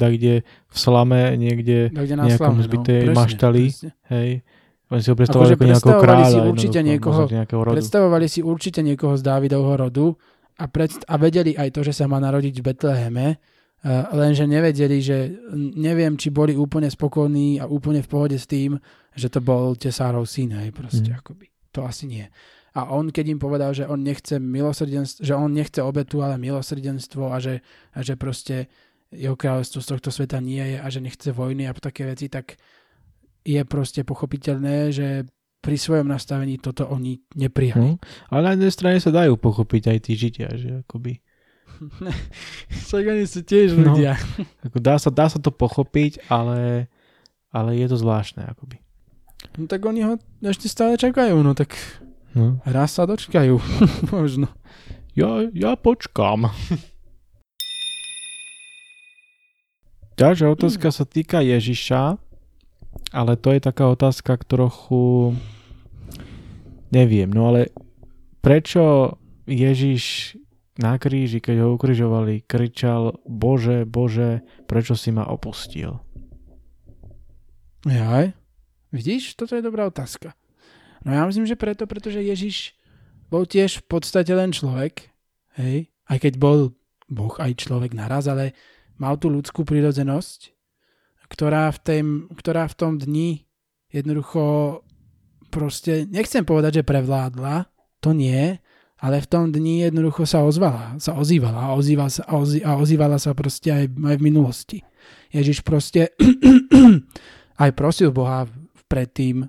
[0.08, 3.62] kde v slame, niekde, Kde na nejakom slame, zbytej presne, maštali.
[3.68, 3.90] presne.
[4.08, 4.30] hej.
[4.92, 6.28] Oni si ho predstavovali Akože ako nejakého predstavovali kráľa.
[6.28, 7.26] si určite niekoho-
[7.58, 7.74] rodu.
[7.74, 10.06] Predstavovali si určite niekoho z Dávidovho rodu
[10.54, 13.40] a, predst- a vedeli aj to, že sa má narodiť v Betleheme, uh,
[14.12, 18.76] lenže nevedeli, že neviem, či boli úplne spokojní a úplne v pohode s tým,
[19.10, 21.18] že to bol tesárov syn, hej, proste Mm.
[21.18, 21.46] akoby.
[21.72, 22.28] To asi nie.
[22.72, 27.28] A on, keď im povedal, že on nechce milosrdenstvo, že on nechce obetu, ale milosrdenstvo
[27.28, 27.60] a že,
[27.92, 28.68] a že proste
[29.10, 32.56] jeho kráľovstvo z tohto sveta nie je a že nechce vojny a také veci, tak
[33.42, 35.08] je proste pochopiteľné, že
[35.58, 37.94] pri svojom nastavení toto oni neprijali.
[37.94, 37.98] Hm?
[38.28, 41.22] Ale na jednej strane sa dajú pochopiť aj tí židia, že akoby,
[42.86, 43.90] Však oni sú tiež No.
[43.90, 44.14] ľudia.
[44.66, 46.86] ako dá, sa, dá sa to pochopiť, ale,
[47.48, 48.78] ale je to zvláštne akoby.
[49.58, 51.74] No tak oni ho ešte stále čakajú, no tak
[52.32, 52.62] No.
[52.64, 53.60] raz sa dočkajú.
[54.14, 54.48] Možno.
[55.12, 56.48] Ja, ja počkám.
[60.14, 62.16] Ďalšia otázka sa týka Ježiša,
[63.12, 65.34] ale to je taká otázka trochu...
[66.92, 67.72] Neviem, no ale
[68.44, 69.16] prečo
[69.48, 70.36] Ježiš
[70.76, 76.00] na kríži, keď ho ukrižovali, kričal Bože, Bože, prečo si ma opustil?
[77.88, 78.36] Jaj.
[78.92, 80.36] Vidíš, toto je dobrá otázka.
[81.02, 82.76] No ja myslím, že preto, pretože Ježiš
[83.32, 85.08] bol tiež v podstate len človek,
[85.56, 86.76] hej, aj keď bol
[87.08, 88.52] Boh aj človek naraz, ale
[89.00, 90.52] mal tú ľudskú prírodzenosť,
[91.32, 93.48] ktorá v, tém, ktorá v tom dni
[93.88, 94.80] jednoducho
[95.48, 97.68] proste, nechcem povedať, že prevládla,
[98.04, 98.60] to nie,
[99.02, 102.76] ale v tom dni jednoducho sa ozvala, sa ozývala a, ozývala sa, a, ozý, a
[102.76, 104.78] ozývala sa proste aj, aj v minulosti.
[105.32, 106.12] Ježiš proste
[107.62, 108.46] aj prosil Boha
[108.86, 109.48] predtým,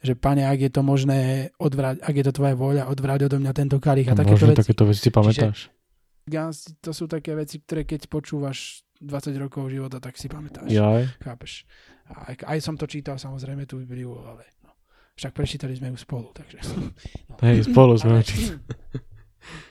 [0.00, 3.52] že pane, ak je to možné, odvrať, ak je to tvoja vôľa, odvráť odo mňa
[3.52, 4.60] tento kalich a takéto možno veci.
[4.64, 5.58] takéto veci si pamätáš.
[5.70, 10.68] Si- To sú také veci, ktoré keď počúvaš 20 rokov života, tak si pamätáš.
[10.68, 11.08] Jaj.
[11.24, 11.64] Chápeš?
[12.12, 14.76] A aj, aj som to čítal samozrejme tú Bibliu, ale no.
[15.16, 16.60] Však prečítali sme ju spolu, takže...
[17.28, 17.34] No.
[17.40, 18.60] Hej, spolu sme čítali.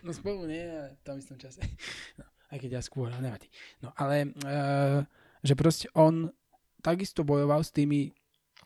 [0.01, 1.61] No spolu nie, ale v tom istom čase.
[2.19, 3.45] No, aj keď ja skôr, ale nevadí.
[3.85, 5.05] No ale, uh,
[5.45, 6.33] že proste on
[6.81, 8.09] takisto bojoval s tými,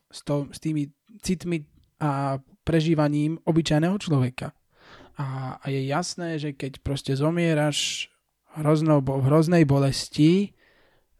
[0.07, 0.87] s, to, s tými
[1.19, 1.67] citmi
[1.99, 4.55] a prežívaním obyčajného človeka.
[5.19, 8.07] A, a je jasné, že keď proste zomieraš
[8.59, 10.53] hroznou, v hroznej bolesti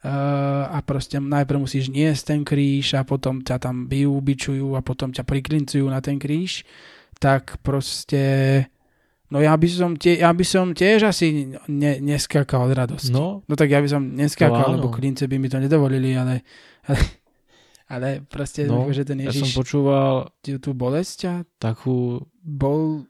[0.06, 4.82] uh, a proste najprv musíš niesť ten kríž a potom ťa tam bijú, bičujú a
[4.86, 6.62] potom ťa priklincujú na ten kríž,
[7.18, 8.22] tak proste
[9.34, 13.10] no ja by som, tie, ja by som tiež asi ne, neskakal od radosti.
[13.10, 14.14] No, No tak ja by som
[14.70, 14.78] áno.
[14.78, 16.46] lebo klince by mi to nedovolili, ale,
[16.86, 17.02] ale,
[17.94, 23.08] ale proste, No, že ten ja som Ježiš počúval tú, tú bolesť a takú, bol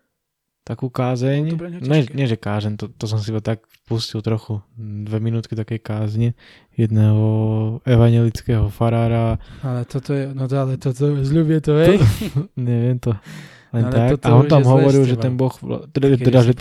[0.64, 1.42] takú kázeň.
[1.54, 4.64] To neho Nie, že kázeň, to, to som si iba tak pustil trochu.
[4.80, 6.28] Dve minútky takej kázne
[6.74, 7.24] jedného
[7.84, 9.38] evangelického farára.
[9.60, 12.00] ale toto je, no to, ale toto zľubie to, hej.
[12.58, 13.12] Neviem to.
[13.74, 14.10] Len Ale tak.
[14.16, 15.50] toto a on tam hovoril, že ten Boh,
[15.90, 16.54] teda, teda že,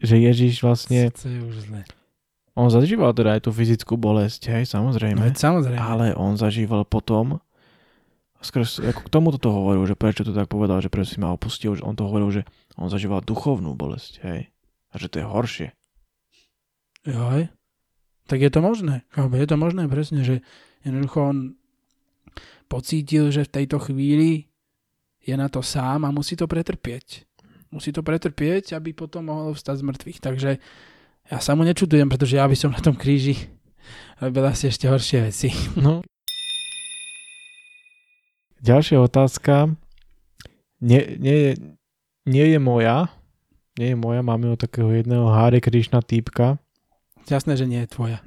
[0.00, 1.84] že Ježiš vlastne, To je už zle.
[2.56, 5.20] on zažíval teda aj tú fyzickú bolesť, hej, No, samozrejme.
[5.20, 5.76] veď samozrejme.
[5.76, 7.44] ale on zažíval potom,
[8.40, 11.28] skrz, ako k tomu toto hovoril, že prečo to tak povedal, že prečo si ma
[11.28, 12.42] opustil, že on to hovoril, že
[12.78, 14.40] on zažíval duchovnú bolesť, hej.
[14.88, 15.68] A že to je horšie.
[17.04, 17.50] Joj.
[18.28, 19.02] Tak je to možné.
[19.16, 20.44] Je to možné presne, že
[20.84, 21.38] jednoducho on
[22.68, 24.52] pocítil, že v tejto chvíli
[25.24, 27.24] je na to sám a musí to pretrpieť.
[27.68, 30.18] Musí to pretrpieť, aby potom mohol vstať z mŕtvych.
[30.24, 30.50] Takže
[31.28, 33.36] ja sa mu nečudujem, pretože ja by som na tom kríži
[34.20, 35.48] robil asi ešte horšie veci.
[35.84, 36.00] No.
[38.58, 39.70] Ďalšia otázka.
[40.82, 41.54] Nie, nie,
[42.28, 43.08] nie je moja.
[43.80, 46.60] Nie je moja, máme od takého jedného Hare Krishna týpka.
[47.24, 48.18] Jasné, že nie je tvoja.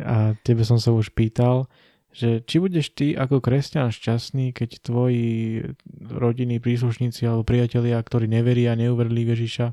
[0.00, 1.66] A tebe som sa už pýtal,
[2.10, 5.62] že či budeš ty ako kresťan šťastný, keď tvoji
[6.10, 9.66] rodinní príslušníci alebo priatelia, ktorí neveria, neuverili Ježiša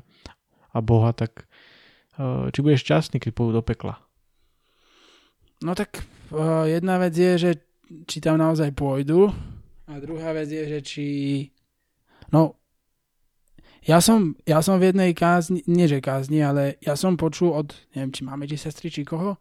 [0.74, 1.50] a Boha, tak
[2.18, 3.98] eh, či budeš šťastný, keď pôjdu do pekla?
[5.58, 7.50] No tak uh, jedna vec je, že
[8.06, 9.34] či tam naozaj pôjdu
[9.90, 11.06] a druhá vec je, že či...
[12.30, 12.57] No,
[13.88, 17.72] ja som, ja som v jednej kázni, nie že kázni, ale ja som počul od,
[17.96, 19.40] neviem, či máme či sestry, či koho,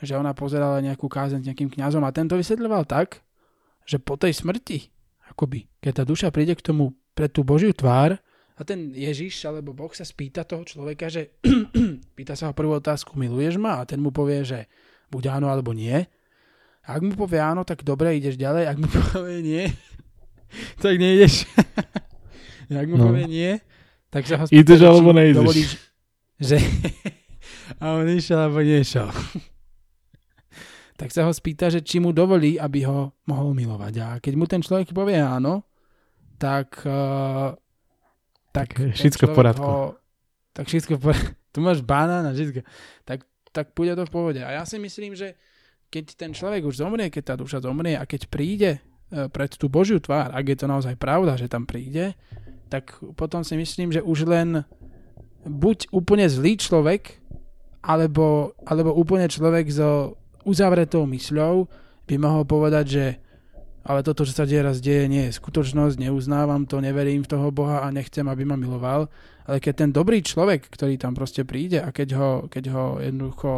[0.00, 3.20] že ona pozerala nejakú kázeň s nejakým kňazom a tento vysvetľoval tak,
[3.84, 4.88] že po tej smrti,
[5.28, 8.16] akoby, keď tá duša príde k tomu pred tú Božiu tvár
[8.56, 11.36] a ten Ježiš alebo Boh sa spýta toho človeka, že
[12.16, 13.78] pýta sa ho prvú otázku, miluješ ma?
[13.78, 14.66] A ten mu povie, že
[15.12, 16.00] buď áno alebo nie.
[16.82, 18.64] A ak mu povie áno, tak dobre, ideš ďalej.
[18.72, 19.64] Ak mu povie nie,
[20.82, 21.46] tak nejdeš.
[22.82, 23.12] ak mu No.
[23.12, 23.50] povie nie,
[24.12, 25.40] tak sa ho Ideš alebo nejdeš.
[25.40, 25.70] Dovolíš,
[26.36, 26.60] že...
[27.80, 29.08] a on išiel alebo nešiel.
[31.00, 33.94] tak sa ho spýta, že či mu dovolí, aby ho mohol milovať.
[34.04, 35.64] A keď mu ten človek povie áno,
[36.36, 36.84] tak...
[36.84, 37.56] Uh,
[38.52, 39.64] tak Tak všetko v poriadku.
[39.64, 39.96] Ho,
[40.52, 41.32] tak všetko v poriadku.
[41.52, 42.64] Tu máš banán a všetko.
[43.04, 44.40] Tak, tak bude to v pohode.
[44.40, 45.36] A ja si myslím, že
[45.92, 48.80] keď ten človek už zomrie, keď tá duša zomrie a keď príde
[49.12, 52.16] e, pred tú Božiu tvár, ak je to naozaj pravda, že tam príde,
[52.72, 54.64] tak potom si myslím, že už len
[55.44, 57.20] buď úplne zlý človek,
[57.84, 60.16] alebo, alebo úplne človek so
[60.48, 61.68] uzavretou mysľou
[62.08, 63.04] by mohol povedať, že
[63.82, 67.82] ale toto, čo sa deje deje, nie je skutočnosť, neuznávam to, neverím v toho Boha
[67.82, 69.10] a nechcem, aby ma miloval.
[69.42, 73.50] Ale keď ten dobrý človek, ktorý tam proste príde a keď ho, keď ho jednoducho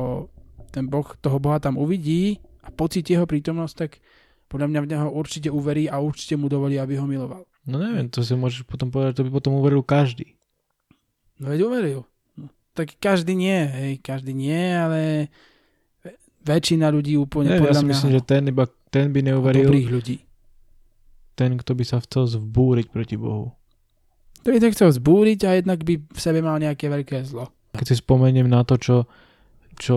[0.73, 4.01] ten Boh, toho Boha tam uvidí a pocíti jeho prítomnosť, tak
[4.49, 7.45] podľa mňa v neho určite uverí a určite mu dovolí, aby ho miloval.
[7.65, 10.37] No neviem, to si môžeš potom povedať, to by potom uveril každý.
[11.41, 12.01] No veď uveril.
[12.37, 15.33] No, tak každý nie, hej, každý nie, ale
[16.45, 19.89] väčšina ľudí úplne ja podľa si mňa myslím, že ten, iba, ten by neuveril, dobrých
[19.91, 20.17] ľudí.
[21.35, 23.57] ten, kto by sa chcel zbúriť proti Bohu.
[24.45, 27.49] To by to chcel zbúriť a jednak by v sebe mal nejaké veľké zlo.
[27.73, 29.09] Keď si spomeniem na to, čo,
[29.81, 29.97] čo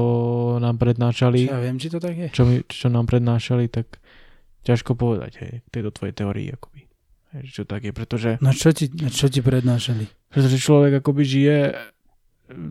[0.64, 2.28] nám prednášali, Čo ja viem, či to tak je.
[2.32, 4.00] čo, mi, čo nám prednášali, tak
[4.64, 6.87] ťažko povedať, hej, tejto tvojej teórii, akoby.
[7.44, 10.08] Čo tak je, pretože, No čo ti, no čo ti prednášali?
[10.32, 11.58] pretože človek akoby žije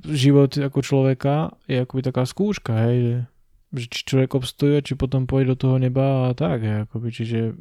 [0.08, 3.28] život ako človeka je akoby taká skúška, hej,
[3.76, 7.52] že, či človek obstojí, či potom pôjde do toho neba a tak, hej, akoby, čiže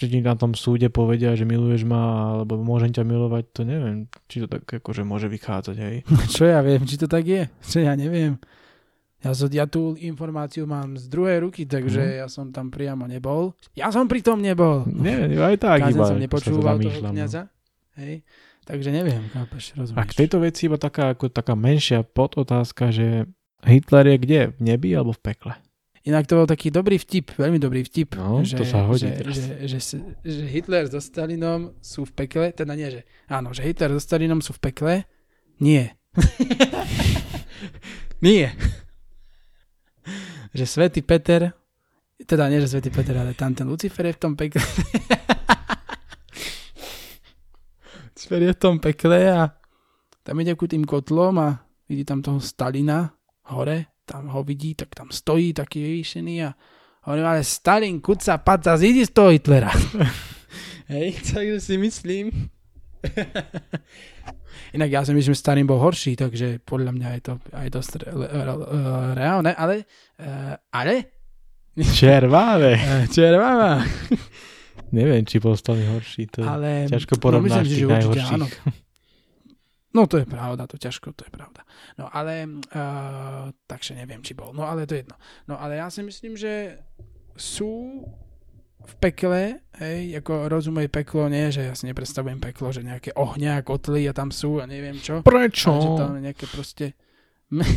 [0.00, 4.08] že ti na tom súde povedia, že miluješ ma, alebo môžem ťa milovať, to neviem,
[4.32, 5.96] či to tak akože môže vychádzať, hej.
[6.34, 7.44] Čo ja viem, či to tak je?
[7.60, 8.40] Čo ja neviem.
[9.20, 12.14] Ja, so, ja tú informáciu mám z druhej ruky, takže Mhm.
[12.16, 13.52] ja som tam priamo nebol.
[13.72, 14.84] Ja som pri tom nebol.
[14.86, 17.12] Nie, aj tak iba som nepočúval toho no.
[17.12, 17.52] kniaza.
[17.94, 18.24] Hej.
[18.62, 20.06] Takže neviem, chápeš, A rozumieš.
[20.06, 23.28] k tejto veci iba taká, ako, taká menšia podotázka, že
[23.60, 24.40] Hitler je kde?
[24.50, 25.52] V nebi alebo v pekle?
[26.00, 28.16] Inak to bol taký dobrý vtip, veľmi dobrý vtip.
[28.16, 29.34] No, že, to sa hodí že, teraz.
[29.34, 33.60] že, že, s- že Hitler so Stalinom sú v pekle, teda nie, že áno, že
[33.60, 34.92] Hitler so Stalinom sú v pekle.
[35.58, 35.92] Nie.
[38.22, 38.48] nie.
[40.54, 41.52] Že Svetý Peter,
[42.26, 44.60] teda nie, že Svetý Peter, ale tam ten Lucifer je v tom pekle.
[48.10, 49.50] Lucifer je v tom pekle a
[50.22, 53.10] tam ide ku tým kotlom a vidí tam toho Stalina
[53.50, 56.54] hore, tam ho vidí, tak tam stojí taký vyvýšený a
[57.06, 59.70] hovorím, ale Stalin, kuca, paca, zídi z toho Hitlera.
[60.92, 62.30] Hej, takže si myslím.
[64.70, 67.90] Inak ja si myslím, že Stalin bol horší, takže podľa mňa je to aj dosť
[68.00, 68.54] re, re, re,
[69.14, 69.84] reálne, ale,
[70.16, 70.94] eh, ale,
[71.98, 72.72] Červáve.
[72.74, 73.80] eh, červáva,
[74.96, 76.26] Neviem, či bol Stalin horší.
[76.34, 78.34] To ale, ťažko no, porovnáš myslím si, tých že najhorších.
[78.36, 78.46] áno.
[79.90, 81.66] No to je pravda, to ťažko, to je pravda.
[81.98, 84.54] No ale, uh, takže neviem, či bol.
[84.54, 85.18] No ale to je jedno.
[85.50, 86.78] No ale ja si myslím, že
[87.34, 88.06] sú
[88.90, 89.42] v pekle,
[89.78, 94.10] hej, ako rozumej peklo, nie, že ja si nepredstavujem peklo, že nejaké ohňa a kotly
[94.10, 95.22] a tam sú a neviem čo.
[95.22, 95.70] Prečo?
[95.70, 96.84] Ale že tam je nejaké proste...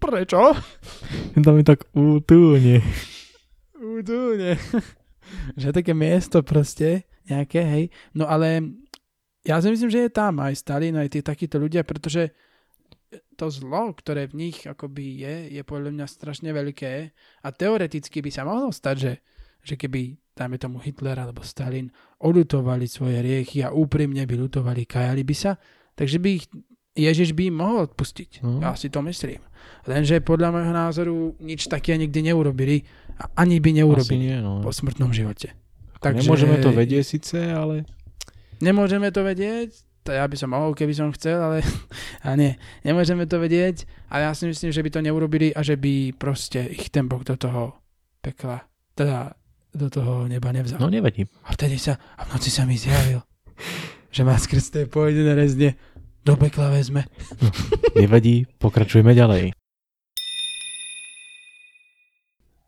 [0.00, 0.40] Prečo?
[1.36, 2.80] Tam je tak útúne.
[3.76, 4.56] Udúne.
[5.60, 7.84] že také miesto proste, nejaké, hej.
[8.16, 8.64] No ale
[9.44, 12.32] ja si myslím, že je tam aj Stalin, aj tí takíto ľudia, pretože
[13.36, 16.92] to zlo, ktoré v nich akoby je, je podľa mňa strašne veľké
[17.44, 19.12] a teoreticky by sa mohlo stať, že,
[19.64, 21.88] že keby, dajme tomu Hitler alebo Stalin,
[22.20, 25.56] odutovali svoje riechy a úprimne by lutovali, kajali by sa,
[25.96, 26.46] takže by ich
[26.98, 28.42] Ježiš by im mohol odpustiť.
[28.42, 28.58] No.
[28.58, 29.38] Ja si to myslím.
[29.86, 32.82] Lenže podľa môjho názoru nič také nikdy neurobili
[33.22, 34.58] a ani by Asi neurobili nie, no.
[34.58, 35.54] po smrtnom živote.
[36.02, 36.26] Takže...
[36.26, 37.86] Nemôžeme to vedieť síce, ale
[38.58, 39.70] Nemôžeme to vedieť,
[40.08, 41.60] to ja by som mohol, keby som chcel, ale
[42.26, 45.76] a nie, nemôžeme to vedieť, ale ja si myslím, že by to neurobili a že
[45.76, 47.76] by proste ich ten Boh do toho
[48.24, 48.64] pekla,
[48.96, 49.36] teda
[49.76, 50.80] do toho neba nevzal.
[50.80, 51.28] no nevadí.
[51.44, 53.20] A vtedy sa, a v noci sa mi zjavil,
[54.08, 55.76] že ma skrz tej pôjde rezne
[56.24, 57.04] do pekla vezme.
[58.00, 59.52] Nevadí, pokračujeme ďalej.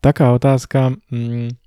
[0.01, 0.93] Taká otázka.
[1.13, 1.60] mm,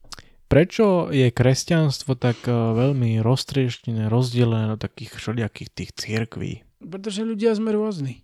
[0.54, 6.62] Prečo je kresťanstvo tak eh, veľmi roztrieštené, rozdelené do takých všelijakých tých církví?
[6.78, 8.22] Pretože ľudia sme rôzni.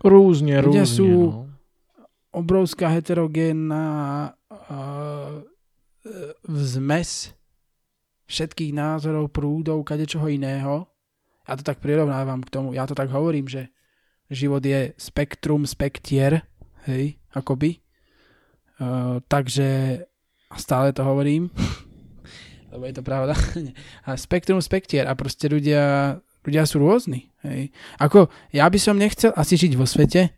[0.00, 0.94] Rúzne, Ľudia rúzne.
[0.96, 1.50] sú- No.
[2.30, 3.82] Obrovská heterogénna
[4.54, 5.42] uh,
[6.46, 7.34] zmes
[8.30, 10.86] všetkých názorov, prúdov, kadečoho iného.
[11.42, 13.74] Ja to tak prirovnávam k tomu, ja to tak hovorím, že
[14.30, 16.46] život je spektrum, spektier,
[16.86, 17.82] hej, akoby.
[18.78, 20.06] Uh, takže
[20.50, 21.48] a stále to hovorím,
[22.74, 23.38] lebo je to pravda.
[24.06, 27.30] a spektrum, spektier a proste ľudia, ľudia sú rôzni.
[27.46, 27.70] Hej.
[28.02, 30.34] Ako, ja by som nechcel asi žiť vo svete,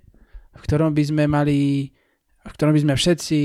[0.53, 1.88] v ktorom by sme mali,
[2.44, 3.38] v ktorom by sme všetci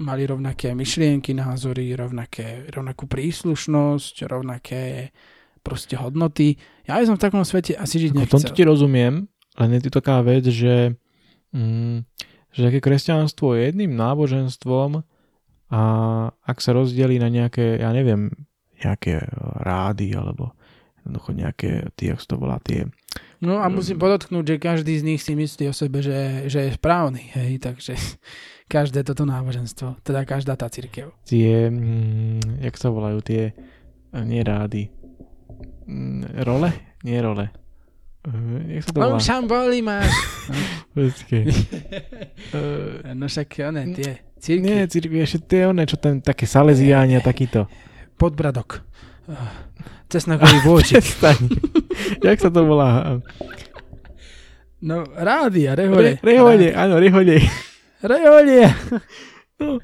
[0.00, 5.14] mali rovnaké myšlienky, názory, rovnaké, rovnakú príslušnosť, rovnaké
[5.62, 6.58] proste hodnoty.
[6.88, 8.56] Ja by som v takom svete asi žiť Ako v tomto nechcel.
[8.58, 9.14] ti rozumiem,
[9.60, 10.96] len je taká vec, že,
[11.54, 12.02] mm,
[12.50, 15.06] že kresťanstvo je jedným náboženstvom
[15.72, 15.80] a
[16.28, 18.28] ak sa rozdelí na nejaké, ja neviem,
[18.84, 19.24] nejaké
[19.64, 20.52] rády alebo
[21.00, 22.86] jednoducho nejaké, tie, sa to volá, tie
[23.42, 26.78] No a musím podotknúť, že každý z nich si myslí o sebe, že, že je
[26.78, 27.34] správny.
[27.34, 27.98] Hej, takže
[28.74, 31.10] každé toto náboženstvo, teda každá tá církev.
[31.26, 33.50] tie, mm, jak sa volajú, tie,
[34.22, 34.94] nie rády,
[35.90, 36.70] mm, role?
[37.02, 37.50] Nie role.
[38.22, 39.18] Uh, jak sa to volá?
[39.18, 40.10] Šam boli máš.
[40.94, 41.44] Počkej.
[42.52, 44.62] Eh, No však one, tie círky.
[44.62, 47.64] nie, cirkvi, ešte tie one, čo tam také saleziáni a takýto.
[48.14, 48.84] Podbradok.
[50.06, 51.00] Cesnakový vôčik.
[51.00, 51.48] Přestaň.
[52.20, 53.18] jak sa to volá?
[54.78, 56.10] No, rádi a Re, rehole.
[56.20, 57.38] rehole, áno, rehole.
[58.02, 58.68] Rehole.
[59.56, 59.78] No.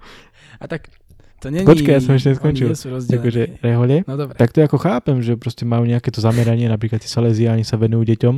[0.58, 0.90] A tak
[1.38, 1.66] to není...
[1.66, 2.68] Počkaj, ja som ešte neskončil.
[2.74, 4.02] Akože rehole.
[4.04, 4.34] No dobre.
[4.34, 8.02] Tak to ako chápem, že proste majú nejaké to zameranie, napríklad tí saleziáni sa venujú
[8.04, 8.34] deťom,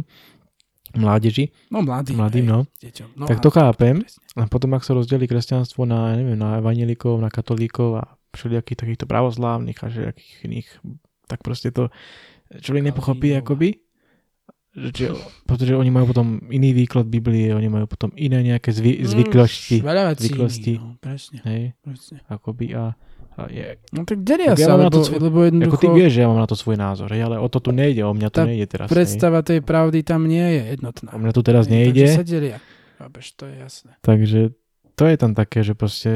[1.00, 2.16] mládeži, No mladým.
[2.18, 2.58] mladým, hej, no.
[2.82, 3.08] Deťom.
[3.14, 4.02] no Tak to chápem.
[4.34, 8.04] A potom, ak sa rozdelí kresťanstvo na, neviem, na evanielikov, na katolíkov a
[8.34, 10.68] všelijakých takýchto pravoslávnych a všelijakých iných,
[11.30, 11.90] tak proste to
[12.58, 13.78] človek nepochopí akoby.
[14.70, 15.10] Že,
[15.44, 20.14] pretože oni majú potom iný výklad Biblie, oni majú potom iné nejaké zvy, zvyklosti, Veľa
[20.14, 20.72] vecí zvyklosti.
[20.78, 22.22] No, presne, hej, presne.
[22.24, 22.94] akoby a,
[23.34, 26.10] a je, No tak ja sa, mám na lebo, to lebo ako jednoducho ty vieš,
[26.14, 28.28] že ja mám na to svoj názor, hej, ale o to tu nejde, o mňa
[28.30, 28.86] tu Tá nejde teraz.
[28.86, 28.94] hej.
[28.94, 31.10] predstava tej pravdy tam nie je jednotná.
[31.10, 32.58] O mňa tu teraz Hej, nejde, Takže sa delia.
[32.94, 33.90] Chápeš, to je jasné.
[34.02, 34.40] takže
[34.94, 36.12] to je tam také, že proste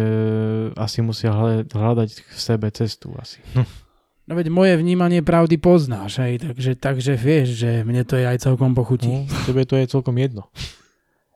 [0.77, 1.33] asi musia
[1.65, 3.41] hľadať v sebe cestu asi.
[4.25, 8.41] No veď moje vnímanie pravdy poznáš, hej, takže, takže vieš, že mne to je aj
[8.41, 9.29] celkom pochutí.
[9.29, 10.49] No, tebe to je celkom jedno.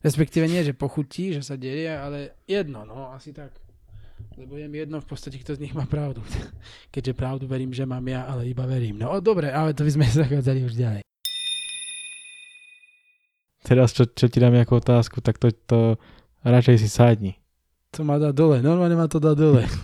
[0.00, 3.52] Respektíve nie, že pochutí, že sa delia, ale jedno, no asi tak.
[4.40, 6.24] Lebo je mi jedno v podstate, kto z nich má pravdu.
[6.94, 8.96] Keďže pravdu verím, že mám ja, ale iba verím.
[8.96, 11.02] No dobre, ale to by sme zachádzali už ďalej.
[13.68, 16.00] Teraz, čo, čo ti dám ako otázku, tak to, to
[16.40, 17.36] radšej si sadni.
[17.92, 19.68] To ma dá dole, normálne ma to dá dole.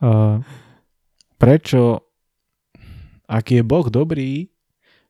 [0.00, 0.40] Uh,
[1.40, 2.04] prečo,
[3.24, 4.52] ak je Boh dobrý,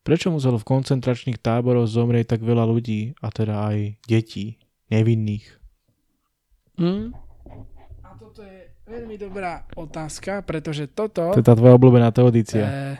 [0.06, 4.62] prečo muselo v koncentračných táboroch zomrieť tak veľa ľudí, a teda aj detí,
[4.94, 5.58] nevinných?
[6.78, 7.10] Hm?
[8.06, 11.34] A toto je veľmi dobrá otázka, pretože toto...
[11.34, 12.64] To je tá tvoja obľúbená teodícia.
[12.64, 12.96] Eh,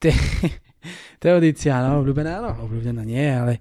[0.00, 0.10] te,
[1.22, 3.60] teodícia, no, obľúbená, no, obľúbená nie, ale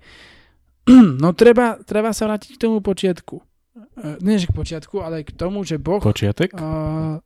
[1.21, 3.43] no treba, treba sa vrátiť k tomu počiatku.
[3.75, 5.99] Eh, Nie, že k počiatku, ale k tomu, že Boh...
[5.99, 6.55] Počiatek?
[6.55, 7.19] Uh,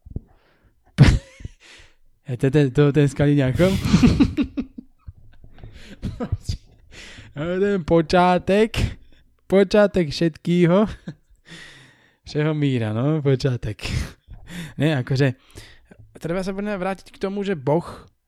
[2.38, 3.15] to, to, to, ten s
[7.63, 8.77] ten počátek,
[9.47, 10.86] počátek všetkýho,
[12.27, 13.82] všeho míra, no, počátek.
[14.77, 15.34] Nie, akože,
[16.21, 17.86] treba sa vrátiť k tomu, že Boh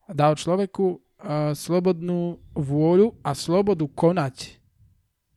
[0.10, 4.58] dal človeku uh, slobodnú vôľu a slobodu konať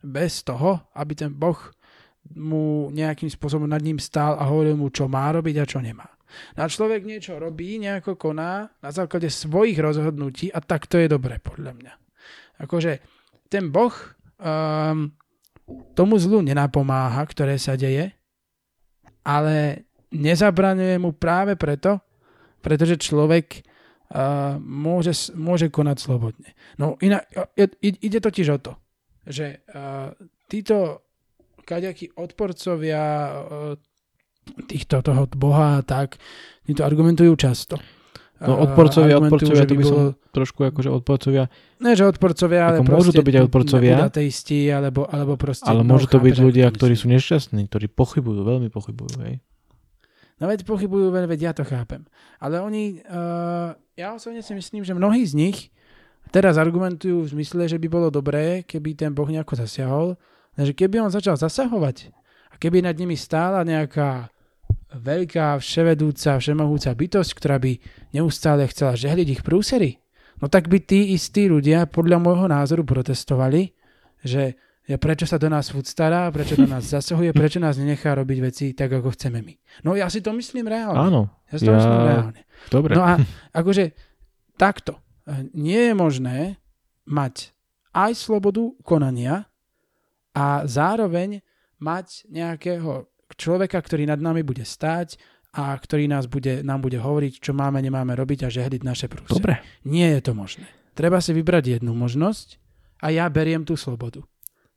[0.04, 1.58] bez toho, aby ten Boh
[2.32, 6.13] mu nejakým spôsobom nad ním stál a hovoril mu, čo má robiť a čo nemá.
[6.58, 11.08] No a človek niečo robí, nejako koná na základe svojich rozhodnutí a tak to je
[11.08, 11.92] dobré, podľa mňa.
[12.64, 13.02] Akože
[13.50, 13.94] ten Boh
[14.38, 15.10] um,
[15.94, 18.12] tomu zlu nenapomáha, ktoré sa deje,
[19.24, 22.02] ale nezabraňuje mu práve preto,
[22.60, 26.56] pretože človek uh, môže, môže konať slobodne.
[26.78, 27.24] No iná,
[27.82, 28.72] ide totiž o to,
[29.24, 30.12] že uh,
[30.48, 31.02] títo
[31.64, 33.34] kaďakí odporcovia uh,
[34.68, 36.20] týchto toho Boha tak,
[36.64, 37.80] títo argumentujú často.
[38.44, 41.48] No odporcovia, odporcovia, to by som bolo- trošku akože odporcovia,
[41.80, 43.94] Ne, že odporcovia, ale môžu to byť aj odporcovia?
[44.04, 45.68] ateisti, alebo, alebo proste...
[45.68, 49.38] ale no, môžu to byť ľudia, to ktorí sú nešťastní, ktorí pochybujú, veľmi pochybujú, hej.
[50.42, 52.04] No veď pochybujú, veď, veď ja to chápem.
[52.42, 55.58] Ale oni, uh, ja osobne si myslím, že mnohí z nich
[56.34, 60.18] teraz argumentujú v zmysle, že by bolo dobré, keby ten Boh nejako zasiahol,
[60.58, 62.10] že keby on začal zasahovať
[62.50, 64.33] a keby nad nimi stála nejaká
[64.94, 67.72] veľká, vševedúca, všemohúca bytosť, ktorá by
[68.10, 69.98] neustále chcela žehliť ich prúsery,
[70.38, 73.74] no tak by tí istí ľudia podľa môjho názoru protestovali,
[74.20, 78.12] že ja, prečo sa do nás furt stará, prečo do nás zasahuje, prečo nás nenechá
[78.12, 79.54] robiť veci tak, ako chceme my.
[79.82, 81.00] No ja si to myslím reálne.
[81.00, 82.40] Áno, Ja si to ja- myslím reálne.
[82.68, 82.92] dobre.
[82.92, 83.16] No a
[83.60, 83.96] akože
[84.54, 85.00] takto.
[85.56, 86.36] Nie je možné
[87.08, 87.56] mať
[87.96, 89.48] aj slobodu konania
[90.36, 91.40] a zároveň
[91.80, 95.18] mať nejakého človeka, ktorý nad nami bude stáť
[95.54, 99.38] a ktorý nás bude, nám bude hovoriť, čo máme, nemáme robiť a žehliť naše prúse.
[99.38, 99.62] Dobre.
[99.86, 100.66] Nie je to možné.
[100.98, 102.58] Treba si vybrať jednu možnosť
[103.02, 104.22] a ja beriem tú slobodu.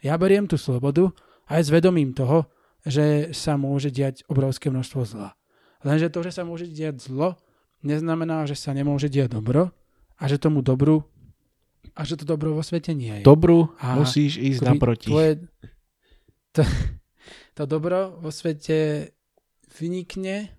[0.01, 1.09] Ja beriem tú slobodu
[1.49, 2.45] aj s vedomím toho,
[2.85, 5.33] že sa môže diať obrovské množstvo zla.
[5.81, 7.37] Lenže to, že sa môže diať zlo,
[7.81, 9.73] neznamená, že sa nemôže diať dobro
[10.17, 11.05] a že tomu dobru
[11.97, 13.23] a že to dobro vo svete nie je.
[13.25, 15.09] Dobru A musíš ísť naproti.
[15.09, 15.49] Tvoje,
[16.53, 16.61] to,
[17.57, 19.09] to dobro vo svete
[19.81, 20.53] vynikne,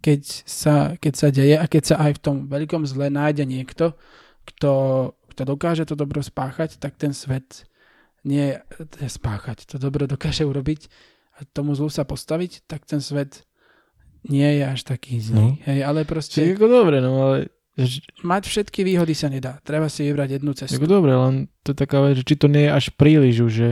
[0.00, 3.92] keď sa, keď sa deje a keď sa aj v tom veľkom zle nájde niekto,
[4.48, 4.72] kto,
[5.36, 7.68] kto dokáže to dobro spáchať, tak ten svet
[8.24, 8.56] nie
[8.96, 9.68] je spáchať.
[9.68, 10.88] To dobro dokáže urobiť
[11.36, 13.44] a tomu zlu sa postaviť, tak ten svet
[14.24, 15.60] nie je až taký zlý.
[15.60, 15.66] No.
[15.68, 17.36] Hej, ale Čiže proste ako dobre, no ale
[18.26, 19.62] mať všetky výhody sa nedá.
[19.62, 20.74] Treba si vybrať jednu cestu.
[20.80, 23.52] ako dobre, len to je taká vec, že či to nie je až príliš už,
[23.52, 23.70] že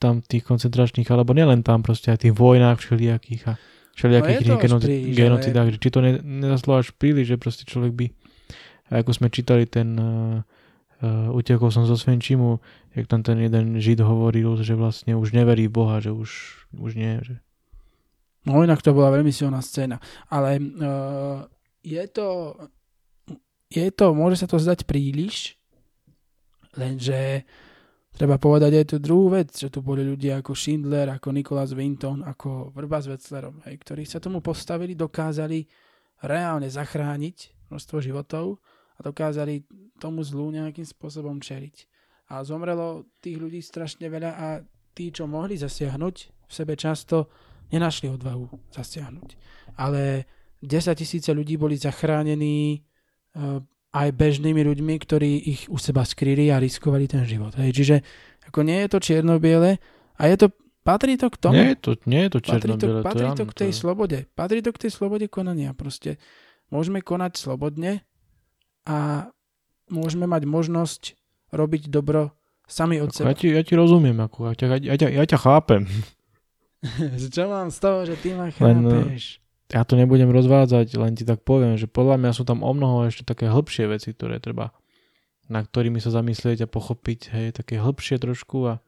[0.00, 3.52] tam tých koncentračných, alebo nielen tam proste aj tých vojnách všelijakých a
[3.94, 7.92] všelijakých No genoci- príliš, genocidách, že či to ne, nezaslo až príliš, že proste človek
[7.92, 8.06] by,
[8.88, 10.40] ako sme čítali ten uh,
[11.04, 12.64] uh, utekol som zo Svenčimu,
[12.96, 16.30] jak tam ten jeden žid hovoril, že vlastne už neverí v Boha, že už,
[16.80, 17.38] už nie, že
[18.48, 20.00] No inak to bola veľmi silná scéna.
[20.32, 21.44] Ale uh,
[21.84, 22.56] je to,
[23.68, 25.60] je to, môže sa to zdať príliš,
[26.72, 27.44] lenže
[28.20, 32.20] treba povedať aj tú druhú vec, že tu boli ľudia ako Schindler, ako Nicholas Winton,
[32.20, 35.64] ako Vrba s Wetzlerom, hej, ktorí sa tomu postavili, dokázali
[36.28, 39.64] reálne zachrániť množstvo životov a dokázali
[39.96, 41.88] tomu zlu nejakým spôsobom čeliť.
[42.28, 44.46] A zomrelo tých ľudí strašne veľa a
[44.92, 47.32] tí, čo mohli zasiahnuť, v sebe často
[47.72, 49.28] nenašli odvahu zasiahnuť.
[49.80, 50.28] Ale
[50.60, 52.84] 10 tisíce ľudí boli zachránení
[53.32, 57.54] uh, aj bežnými ľuďmi, ktorí ich u seba skryli a riskovali ten život.
[57.58, 57.74] Hej.
[57.74, 57.96] Čiže
[58.46, 59.82] ako nie je to čierno-biele
[60.14, 60.46] a je to,
[60.86, 61.58] patrí to k tomu.
[61.58, 64.18] Nie je to, nie je to patrí to, patrí to áno, k tej je- slobode.
[64.38, 65.74] Patrí to k tej slobode konania.
[65.74, 66.22] Proste
[66.70, 68.06] môžeme konať slobodne
[68.86, 69.30] a
[69.90, 71.02] môžeme mať možnosť
[71.50, 72.30] robiť dobro
[72.70, 73.28] sami od Ako, seba.
[73.30, 75.82] ja, ti, ja ti rozumiem, ako, ja, ťa, ja, ťa, ja ťa chápem.
[77.34, 79.42] Čo mám z toho, že ty ma Len, no, chápeš?
[79.70, 83.06] Ja to nebudem rozvádzať, len ti tak poviem, že podľa mňa sú tam o mnoho
[83.06, 84.74] ešte také hĺbšie veci, ktoré treba,
[85.46, 88.82] na ktorými sa zamyslieť a pochopiť, hej, také hĺbšie trošku a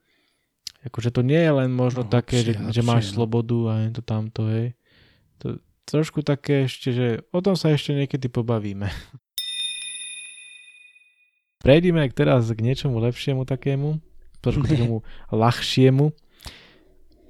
[0.82, 3.22] akože to nie je len možno No, také, že, hlbšie, že máš no.
[3.22, 4.74] slobodu a je to tamto, hej.
[5.38, 8.90] To, trošku také ešte, že o tom sa ešte niekedy pobavíme.
[11.62, 14.02] Prejdime teraz k niečomu lepšiemu takému,
[14.42, 16.10] trošku takému ľahšiemu.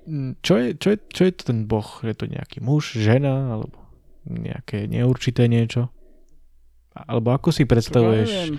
[0.03, 1.87] Mm, Čo je, čo, je, čo je to ten boh?
[2.03, 3.79] Je to nejaký muž, žena, alebo
[4.27, 5.91] nejaké neurčité niečo?
[6.93, 8.59] Alebo ako si predstavuješ?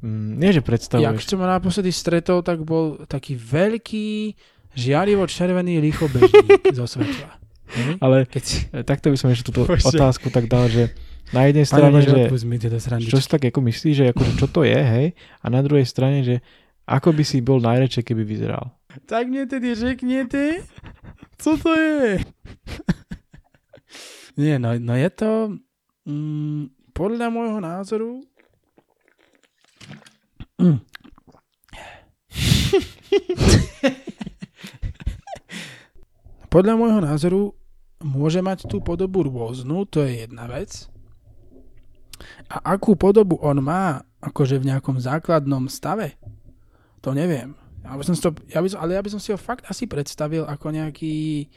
[0.00, 1.26] Mm, nie, že Jak predstavuješ.
[1.26, 4.34] som ho naposledy stretol, tak bol taký veľký,
[4.74, 7.30] žiarivo červený rýchlobežník zo svetla.
[7.70, 7.90] Hej?
[8.02, 8.44] Ale Keď
[8.86, 9.90] takto by som ešte túto Bože.
[9.90, 10.90] otázku tak dal, že
[11.30, 14.32] na jednej Pane strane, Bože, že mi tieto čo si tak ako myslíš, že akože
[14.38, 15.06] čo to je, hej?
[15.42, 16.42] A na druhej strane, že
[16.90, 18.74] ako by si bol najradšej, keby vyzeral.
[19.06, 20.52] Tak mne tedy řekněte,
[21.38, 22.18] co to je?
[24.36, 25.52] Nie, no, no je to
[26.06, 26.66] mm,
[26.96, 28.24] podľa môjho názoru
[30.56, 30.80] mm.
[36.54, 37.52] podľa môjho názoru
[38.00, 40.88] môže mať tú podobu rôznu, to je jedna vec.
[42.48, 46.16] A akú podobu on má, akože v nejakom základnom stave,
[47.04, 47.54] to neviem.
[47.84, 49.88] Ja by som to, ja by som, ale ja by som si ho fakt asi
[49.88, 51.48] predstavil ako nejaký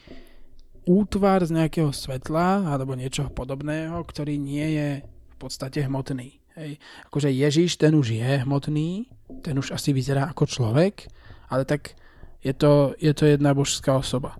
[0.84, 6.40] útvar z nejakého svetla alebo niečoho podobného, ktorý nie je v podstate hmotný.
[6.54, 6.78] Hej.
[7.10, 9.10] Akože Ježiš, ten už je hmotný,
[9.42, 11.08] ten už asi vyzerá ako človek,
[11.50, 11.96] ale tak
[12.44, 14.36] je to, je to jedna božská osoba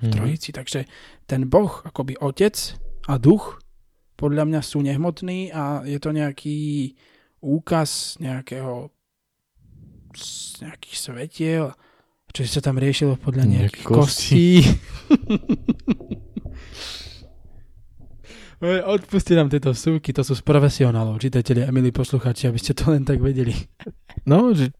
[0.00, 0.12] v Mhm.
[0.16, 0.50] trojici.
[0.54, 0.80] Takže
[1.26, 2.56] ten boh, akoby otec
[3.10, 3.60] a duch,
[4.16, 6.92] podľa mňa sú nehmotní a je to nejaký
[7.40, 8.92] úkaz nejakého
[10.14, 10.28] z
[10.62, 11.64] nejakých svetiel,
[12.30, 14.46] čo sa tam riešilo podľa Nejaké nejakých kostí.
[18.60, 22.76] Oj, Odpusti nám tieto súky, to sú z profesionálov, čitatelia a milí posluchači, aby ste
[22.76, 23.56] to len tak vedeli.
[24.28, 24.76] No, že...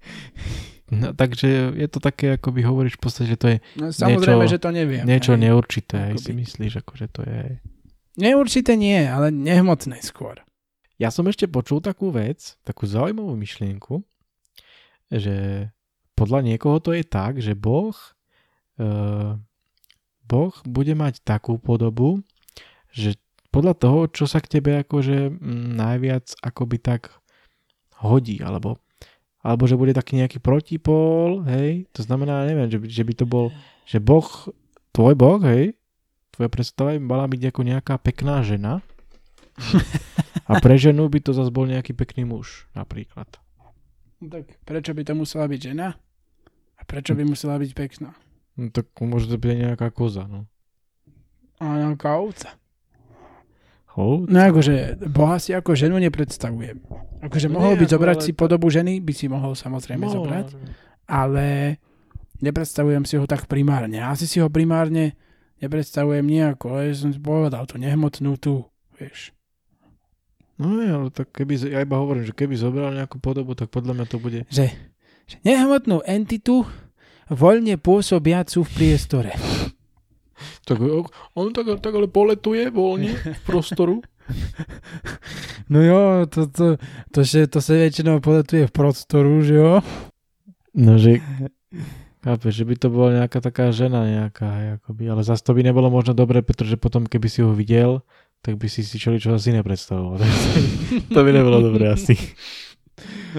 [0.92, 4.42] No, takže je to také, ako by hovoríš v podstate, že to je No, samozrejme,
[4.44, 5.04] Niečo- že to neviem.
[5.08, 5.40] niečo hej.
[5.48, 7.40] neurčité, hej, si myslíš, ako že to je...
[8.20, 10.44] Neurčite nie, ale nehmotné skôr.
[11.00, 14.04] Ja som ešte počul takú vec, takú zaujímavú myšlienku,
[15.10, 15.68] že
[16.14, 17.92] podľa niekoho to je tak, že Boh,
[18.78, 19.36] uh,
[20.24, 22.22] boh bude mať takú podobu,
[22.94, 23.18] že
[23.50, 27.10] podľa toho, čo sa k tebe akože mm, najviac akoby tak
[27.98, 28.78] hodí, alebo,
[29.42, 33.24] alebo že bude taký nejaký protipól, hej, to znamená, neviem, že by, že by to
[33.26, 33.46] bol,
[33.84, 34.26] že Boh,
[34.94, 35.74] tvoj Boh, hej,
[36.30, 38.80] tvoja predstava by mala byť ako nejaká pekná žena,
[40.50, 43.28] a pre ženu by to zase bol nejaký pekný muž, napríklad.
[44.20, 45.96] No Tak prečo by to musela byť žena?
[46.76, 48.12] A prečo by musela byť pekná?
[48.56, 50.44] No tak môže to byť nejaká koza, no.
[51.60, 52.56] A nejaká ovca.
[53.96, 54.24] Hou?
[54.28, 56.78] No akože, Boha si ako ženu nepredstavujem.
[57.20, 60.46] Akože No mohol by zobrať ale si podobu ženy, by si mohol samozrejme No, zobrať,
[61.10, 61.76] ale
[62.38, 63.98] nepredstavujem si ho tak primárne.
[64.00, 65.18] Asi si ho primárne
[65.60, 68.64] nepredstavujem nejako, ale som povedal, tú nehmotnú tu,
[68.96, 69.34] vieš.
[70.60, 73.96] No nie, ale tak keby, ja iba hovorím, že keby zobral nejakú podobu, tak podľa
[73.96, 74.40] mňa to bude...
[74.52, 74.68] Že,
[75.24, 76.68] že nehmotnú entitu
[77.32, 79.32] voľne pôsobiacu v priestore.
[80.64, 80.80] Tak,
[81.36, 84.00] on tak, tak ale poletuje voľne v prostoru.
[85.70, 86.80] No jo, to, to,
[87.14, 89.78] to, to, to sa väčšinou poletuje v prostoru, že jo?
[90.74, 91.22] No, že...
[92.20, 95.88] Chápeš, že by to bola nejaká taká žena nejaká, akoby, ale zase to by nebolo
[95.88, 98.04] možno dobre, pretože potom keby si ho videl,
[98.40, 100.16] tak by si si čo asi nepredstavoval.
[101.14, 102.16] to by nebolo dobre asi.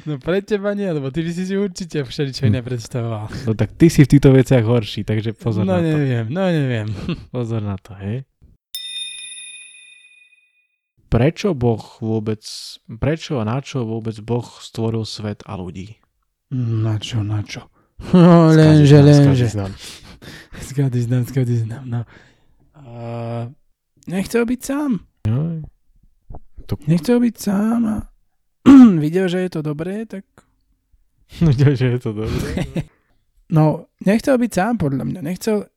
[0.09, 2.53] No pre teba nie, lebo ty by si si určite všeličo Hm.
[2.57, 3.25] nepredstavoval.
[3.45, 5.85] No tak ty si v týchto veciach horší, takže pozor no na to.
[5.85, 6.87] neviem, no neviem.
[7.35, 8.25] Pozor na to, hej.
[11.11, 12.39] Prečo Boh vôbec,
[12.87, 15.99] prečo a na čo vôbec Boh stvoril svet a ľudí?
[16.55, 17.67] Na čo, na čo?
[18.17, 19.45] No, lenže, lenže.
[20.57, 22.01] Skady znam, skady znam, no.
[22.73, 23.45] Uh,
[24.07, 24.91] nechcel byť sám.
[25.27, 25.61] Jo,
[26.65, 27.95] To, Nechcel byť sám a
[29.03, 30.23] videl, že je to dobré, tak
[31.79, 32.65] že je to dobré.
[33.51, 35.19] No, nechcel byť sám, podľa mňa.
[35.27, 35.67] Nechcel...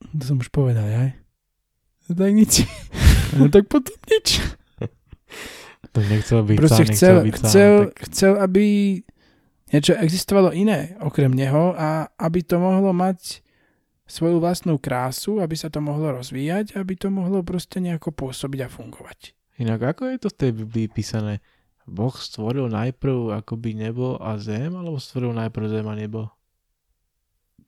[0.00, 1.12] To som už povedal, aj?
[2.08, 2.64] No tak nič.
[3.36, 4.40] No tak potom nič.
[5.92, 7.86] To nechcel byť Proste sám, chcel, byť chcel, sám.
[7.92, 8.64] Tak chcel, aby
[9.70, 13.44] niečo existovalo iné okrem neho a aby to mohlo mať
[14.10, 18.68] svoju vlastnú krásu, aby sa to mohlo rozvíjať, aby to mohlo proste nejako pôsobiť a
[18.68, 19.32] fungovať.
[19.62, 21.38] Inak ako je to v tej Biblii písané?
[21.86, 26.20] Boh stvoril najprv akoby nebo a zem, alebo stvoril najprv zem a nebo?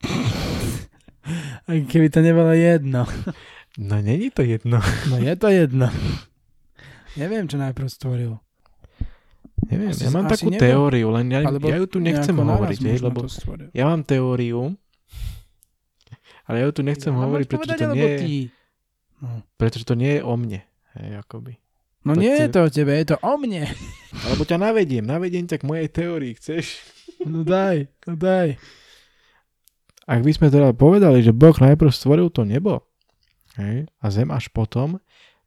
[1.91, 3.07] Keby to nebolo jedno.
[3.79, 4.85] No není to jedno.
[5.11, 5.89] No je to jedno.
[7.17, 8.37] Neviem, čo najprv stvoril.
[9.73, 10.61] Neviem, Asi- ja mám takú nebo.
[10.61, 13.25] teóriu, len ja, Alebo ja ju tu nechcem hovoriť, hej, lebo
[13.73, 14.77] ja mám teóriu,
[16.53, 18.33] ale ja ju tu nechcem Ja mám hovoriť, pretože to, nie, je- ty?
[19.19, 19.41] No.
[19.57, 20.61] pretože to nie je o mne.
[20.93, 21.57] Hej, akoby.
[22.05, 23.65] no Tak nie ty- je to o tebe, je to o mne.
[24.29, 26.67] Alebo ťa navediem, navediem ťa k mojej teórii, chceš?
[27.23, 28.59] No daj, no daj.
[30.05, 32.83] Ak by sme teda povedali, že Boh najprv stvoril to nebo
[33.55, 34.99] hej, a zem až potom,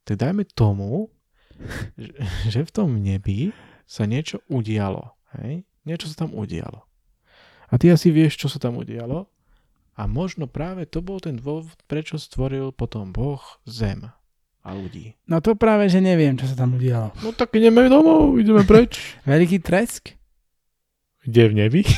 [0.02, 1.12] tak dajme tomu,
[2.00, 2.16] že,
[2.48, 3.52] že v tom nebi
[3.84, 5.14] sa niečo udialo.
[5.36, 5.68] Hej?
[5.84, 6.88] Niečo sa tam udialo.
[7.68, 9.28] A ty asi vieš, čo sa tam udialo.
[9.96, 14.12] A možno práve to bol ten dôvod, prečo stvoril potom Boh zem
[14.66, 15.14] a ľudí.
[15.30, 17.14] No to práve, že neviem, čo sa tam udialo.
[17.22, 18.98] No tak ideme domov, ideme preč.
[19.30, 20.18] Veľký tresk?
[21.24, 21.82] Kde v nebi?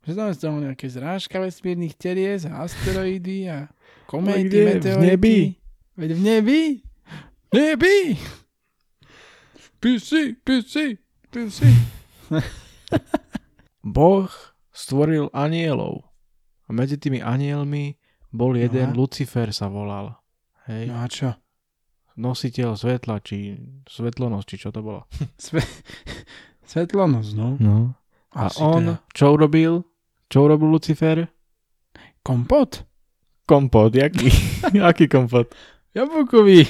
[0.00, 3.70] Že tam sú nejaké zrážka vesmírnych telies a asteroidy a
[4.10, 4.58] kométy, kde?
[4.58, 5.06] V meteority.
[5.06, 5.36] nebi?
[5.94, 6.60] Veď v nebi?
[7.54, 7.98] Nebi!
[9.78, 10.98] Pisi, pisi,
[11.30, 11.70] pisi.
[13.94, 14.26] Boh
[14.80, 16.08] stvoril anielov.
[16.64, 18.00] A medzi tými anielmi
[18.32, 18.96] bol jeden, a?
[18.96, 20.16] Lucifer sa volal.
[20.70, 20.84] Hej.
[20.88, 21.30] No a čo?
[22.16, 23.58] Nositeľ svetla, či
[23.90, 25.04] svetlonosť, či čo to bolo.
[25.36, 25.60] Sve...
[26.70, 27.58] Svetlonosť, no.
[27.58, 27.78] No.
[28.30, 28.94] A Asi on, teda.
[29.10, 29.82] čo urobil?
[30.30, 31.26] Čo urobil Lucifer?
[32.22, 32.86] Kompot?
[33.42, 34.30] Kompot, jaký?
[34.88, 35.50] Aký kompot?
[35.90, 36.62] Jablkový.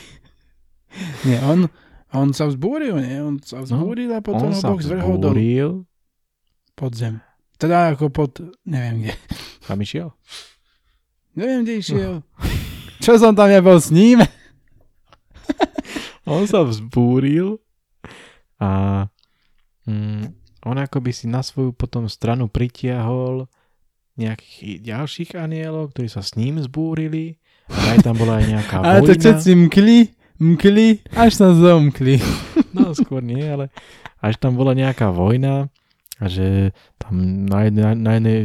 [1.28, 1.68] Nie, on,
[2.16, 3.20] on sa vzbúril, nie?
[3.20, 5.84] On sa vzbúril a potom on ho Boh zvrhol do vzbúril.
[7.60, 9.12] Teda ako pod, neviem kde.
[9.68, 10.16] Kam išiel?
[11.36, 12.14] Neviem, kde išiel.
[13.04, 14.24] Čo som tam nebol s ním?
[16.24, 17.60] On sa vzbúril
[18.60, 19.02] a
[19.88, 20.24] mm,
[20.62, 23.48] on akoby si na svoju potom stranu pritiahol
[24.20, 27.40] nejakých ďalších anielov, ktorí sa s ním zbúrili.
[27.72, 29.20] A aj tam bola aj nejaká Ale to vojna.
[29.24, 29.98] všetci mkli,
[30.36, 30.86] mkli,
[31.16, 32.20] až sa zomkli.
[32.70, 33.74] No skôr nie, ale
[34.22, 35.66] až tam bola nejaká vojna
[36.20, 38.38] a že tam na jednej, na jednej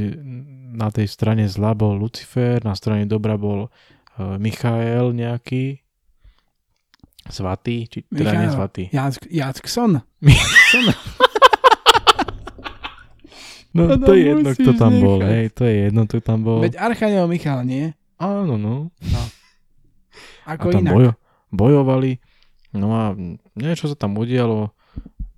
[0.72, 3.70] na tej strane zla bol Lucifer, na strane dobra bol uh,
[4.36, 5.80] Michael nejaký
[7.26, 8.54] svatý, či teda Michael.
[8.54, 8.84] svatý.
[8.90, 10.00] Jack, Jackson.
[13.76, 15.32] No To to tam je jedno, kto tam bol, nechať.
[15.36, 16.64] hej, to je jedno, kto tam bol.
[16.64, 17.92] Veď Archaniel Michal, nie?
[18.16, 18.88] Áno, no.
[20.48, 20.94] Ako a tam inak.
[20.96, 21.12] bojo,
[21.52, 22.12] bojovali,
[22.72, 23.12] no a
[23.52, 24.72] niečo sa tam udialo,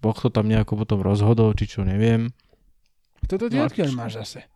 [0.07, 2.31] Boh to tam nejako potom rozhodol, či čo neviem.
[3.27, 4.47] Toto ty No odkiaľ máš zase?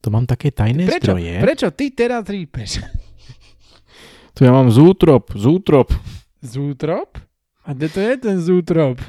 [0.00, 1.12] To mám také tajné Prečo?
[1.12, 1.34] zdroje.
[1.44, 2.80] Prečo ty teraz trípeš?
[4.32, 5.92] Tu ja mám zútrop, zútrop.
[6.40, 7.20] Zútrop?
[7.60, 8.96] A kde to je ten zútrop?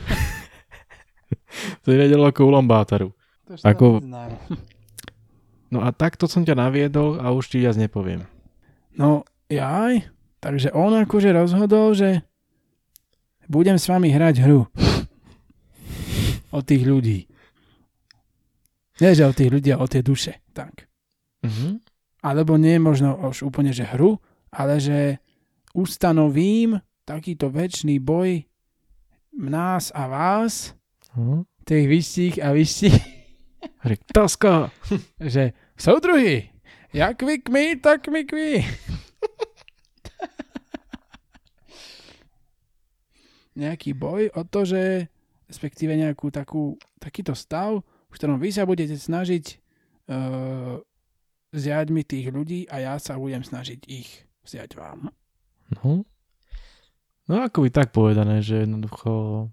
[1.83, 3.15] To je ako Ulambátaru.
[3.47, 4.31] To už Ako- to neznám.
[5.71, 8.27] No a takto som ťa naviedol a už ti viac nepoviem.
[8.91, 10.03] No, jaj.
[10.43, 12.27] Takže on akože rozhodol, že
[13.51, 14.63] budem s vami hrať hru.
[16.51, 17.27] O tých ľudí.
[18.97, 20.39] Nie, že o tých ľudí, o tie duše.
[20.51, 20.87] Tak.
[21.43, 21.83] Mhm.
[22.21, 25.17] Alebo nie možno už úplne, že hru, ale že
[25.73, 28.45] ustanovím takýto väčší boj
[29.33, 30.75] nás a vás,
[31.11, 31.43] Mhm.
[31.65, 32.97] tých vyšších a vyšších,
[33.79, 34.69] Hrik, taska.
[35.17, 36.51] že soudruhy,
[36.91, 38.31] jak vy k my, tak my k
[43.57, 45.11] Nejaký boj o to, že
[45.51, 49.59] respektíve nejakú takú, takýto stav, v ktorom vy sa budete snažiť
[50.07, 50.79] uh,
[51.51, 55.11] vziať mi tých ľudí a ja sa budem snažiť ich vziať vám.
[55.79, 56.07] No.
[57.27, 59.47] no ako by tak povedané, že jednoducho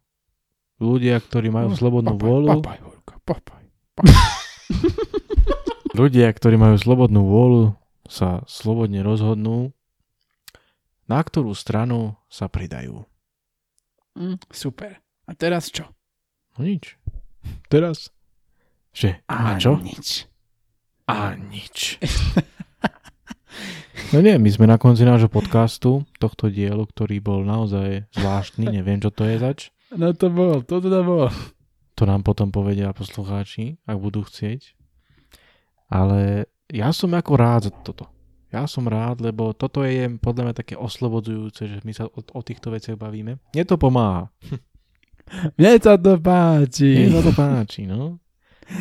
[0.78, 3.64] ľudia, ktorí majú slobodnú Papaj, vôľu, Papaj, Hulka, papaj.
[5.98, 7.74] ľudia, ktorí majú slobodnú vôľu,
[8.08, 9.74] sa slobodne rozhodnú,
[11.10, 13.04] na ktorú stranu sa pridajú.
[14.18, 14.98] Mm, super.
[15.24, 15.86] A teraz čo?
[16.58, 16.98] No nič.
[17.70, 18.10] Teraz?
[18.90, 19.22] Že?
[19.30, 19.78] A, čo?
[19.78, 20.26] nič.
[21.06, 22.02] A nič.
[24.08, 28.96] No nie, my sme na konci nášho podcastu, tohto dielu, ktorý bol naozaj zvláštny, neviem
[29.04, 29.68] čo to je zač.
[29.92, 31.28] No to bol, to teda bol.
[31.98, 34.72] To nám potom povedia poslucháči, ak budú chcieť.
[35.92, 38.08] Ale ja som ako rád za toto.
[38.48, 42.40] Ja som rád, lebo toto je podľa mňa také oslobodzujúce, že my sa o, o
[42.40, 43.36] týchto veciach bavíme.
[43.52, 44.32] Mne to pomáha.
[45.60, 47.04] Mne sa to páči.
[47.04, 48.16] Mne sa to páči, no.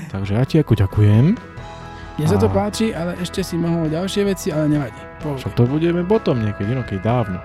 [0.07, 1.36] Takže ja ti ako ďakujem.
[2.18, 5.01] Mne sa to A- páči, ale ešte si mohol ďalšie veci, ale nevadí.
[5.20, 7.39] Však to budeme potom niekedy, no keď dávno.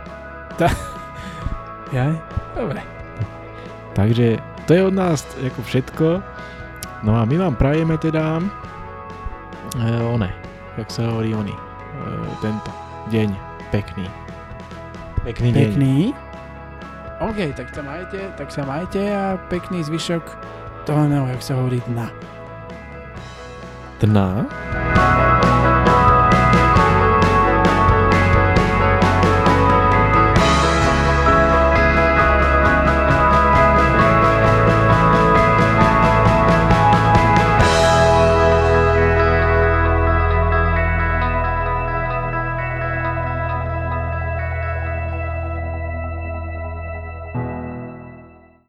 [1.97, 2.14] Jaj?
[2.55, 2.81] Dobre.
[3.93, 6.07] Takže to je od nás ako všetko.
[7.03, 8.39] No a my vám prajeme teda
[9.75, 10.31] e, one,
[10.79, 11.53] jak sa hovorí oni,
[12.44, 12.70] tento
[13.11, 13.28] deň
[13.74, 14.07] pekný.
[15.22, 15.62] Pekný, deň.
[15.70, 15.94] Pekný.
[17.22, 20.24] OK, tak sa majte, tak sa majte a pekný zvyšok
[20.82, 22.11] toho, jak sa hovorí, dna.
[24.03, 24.28] Dna.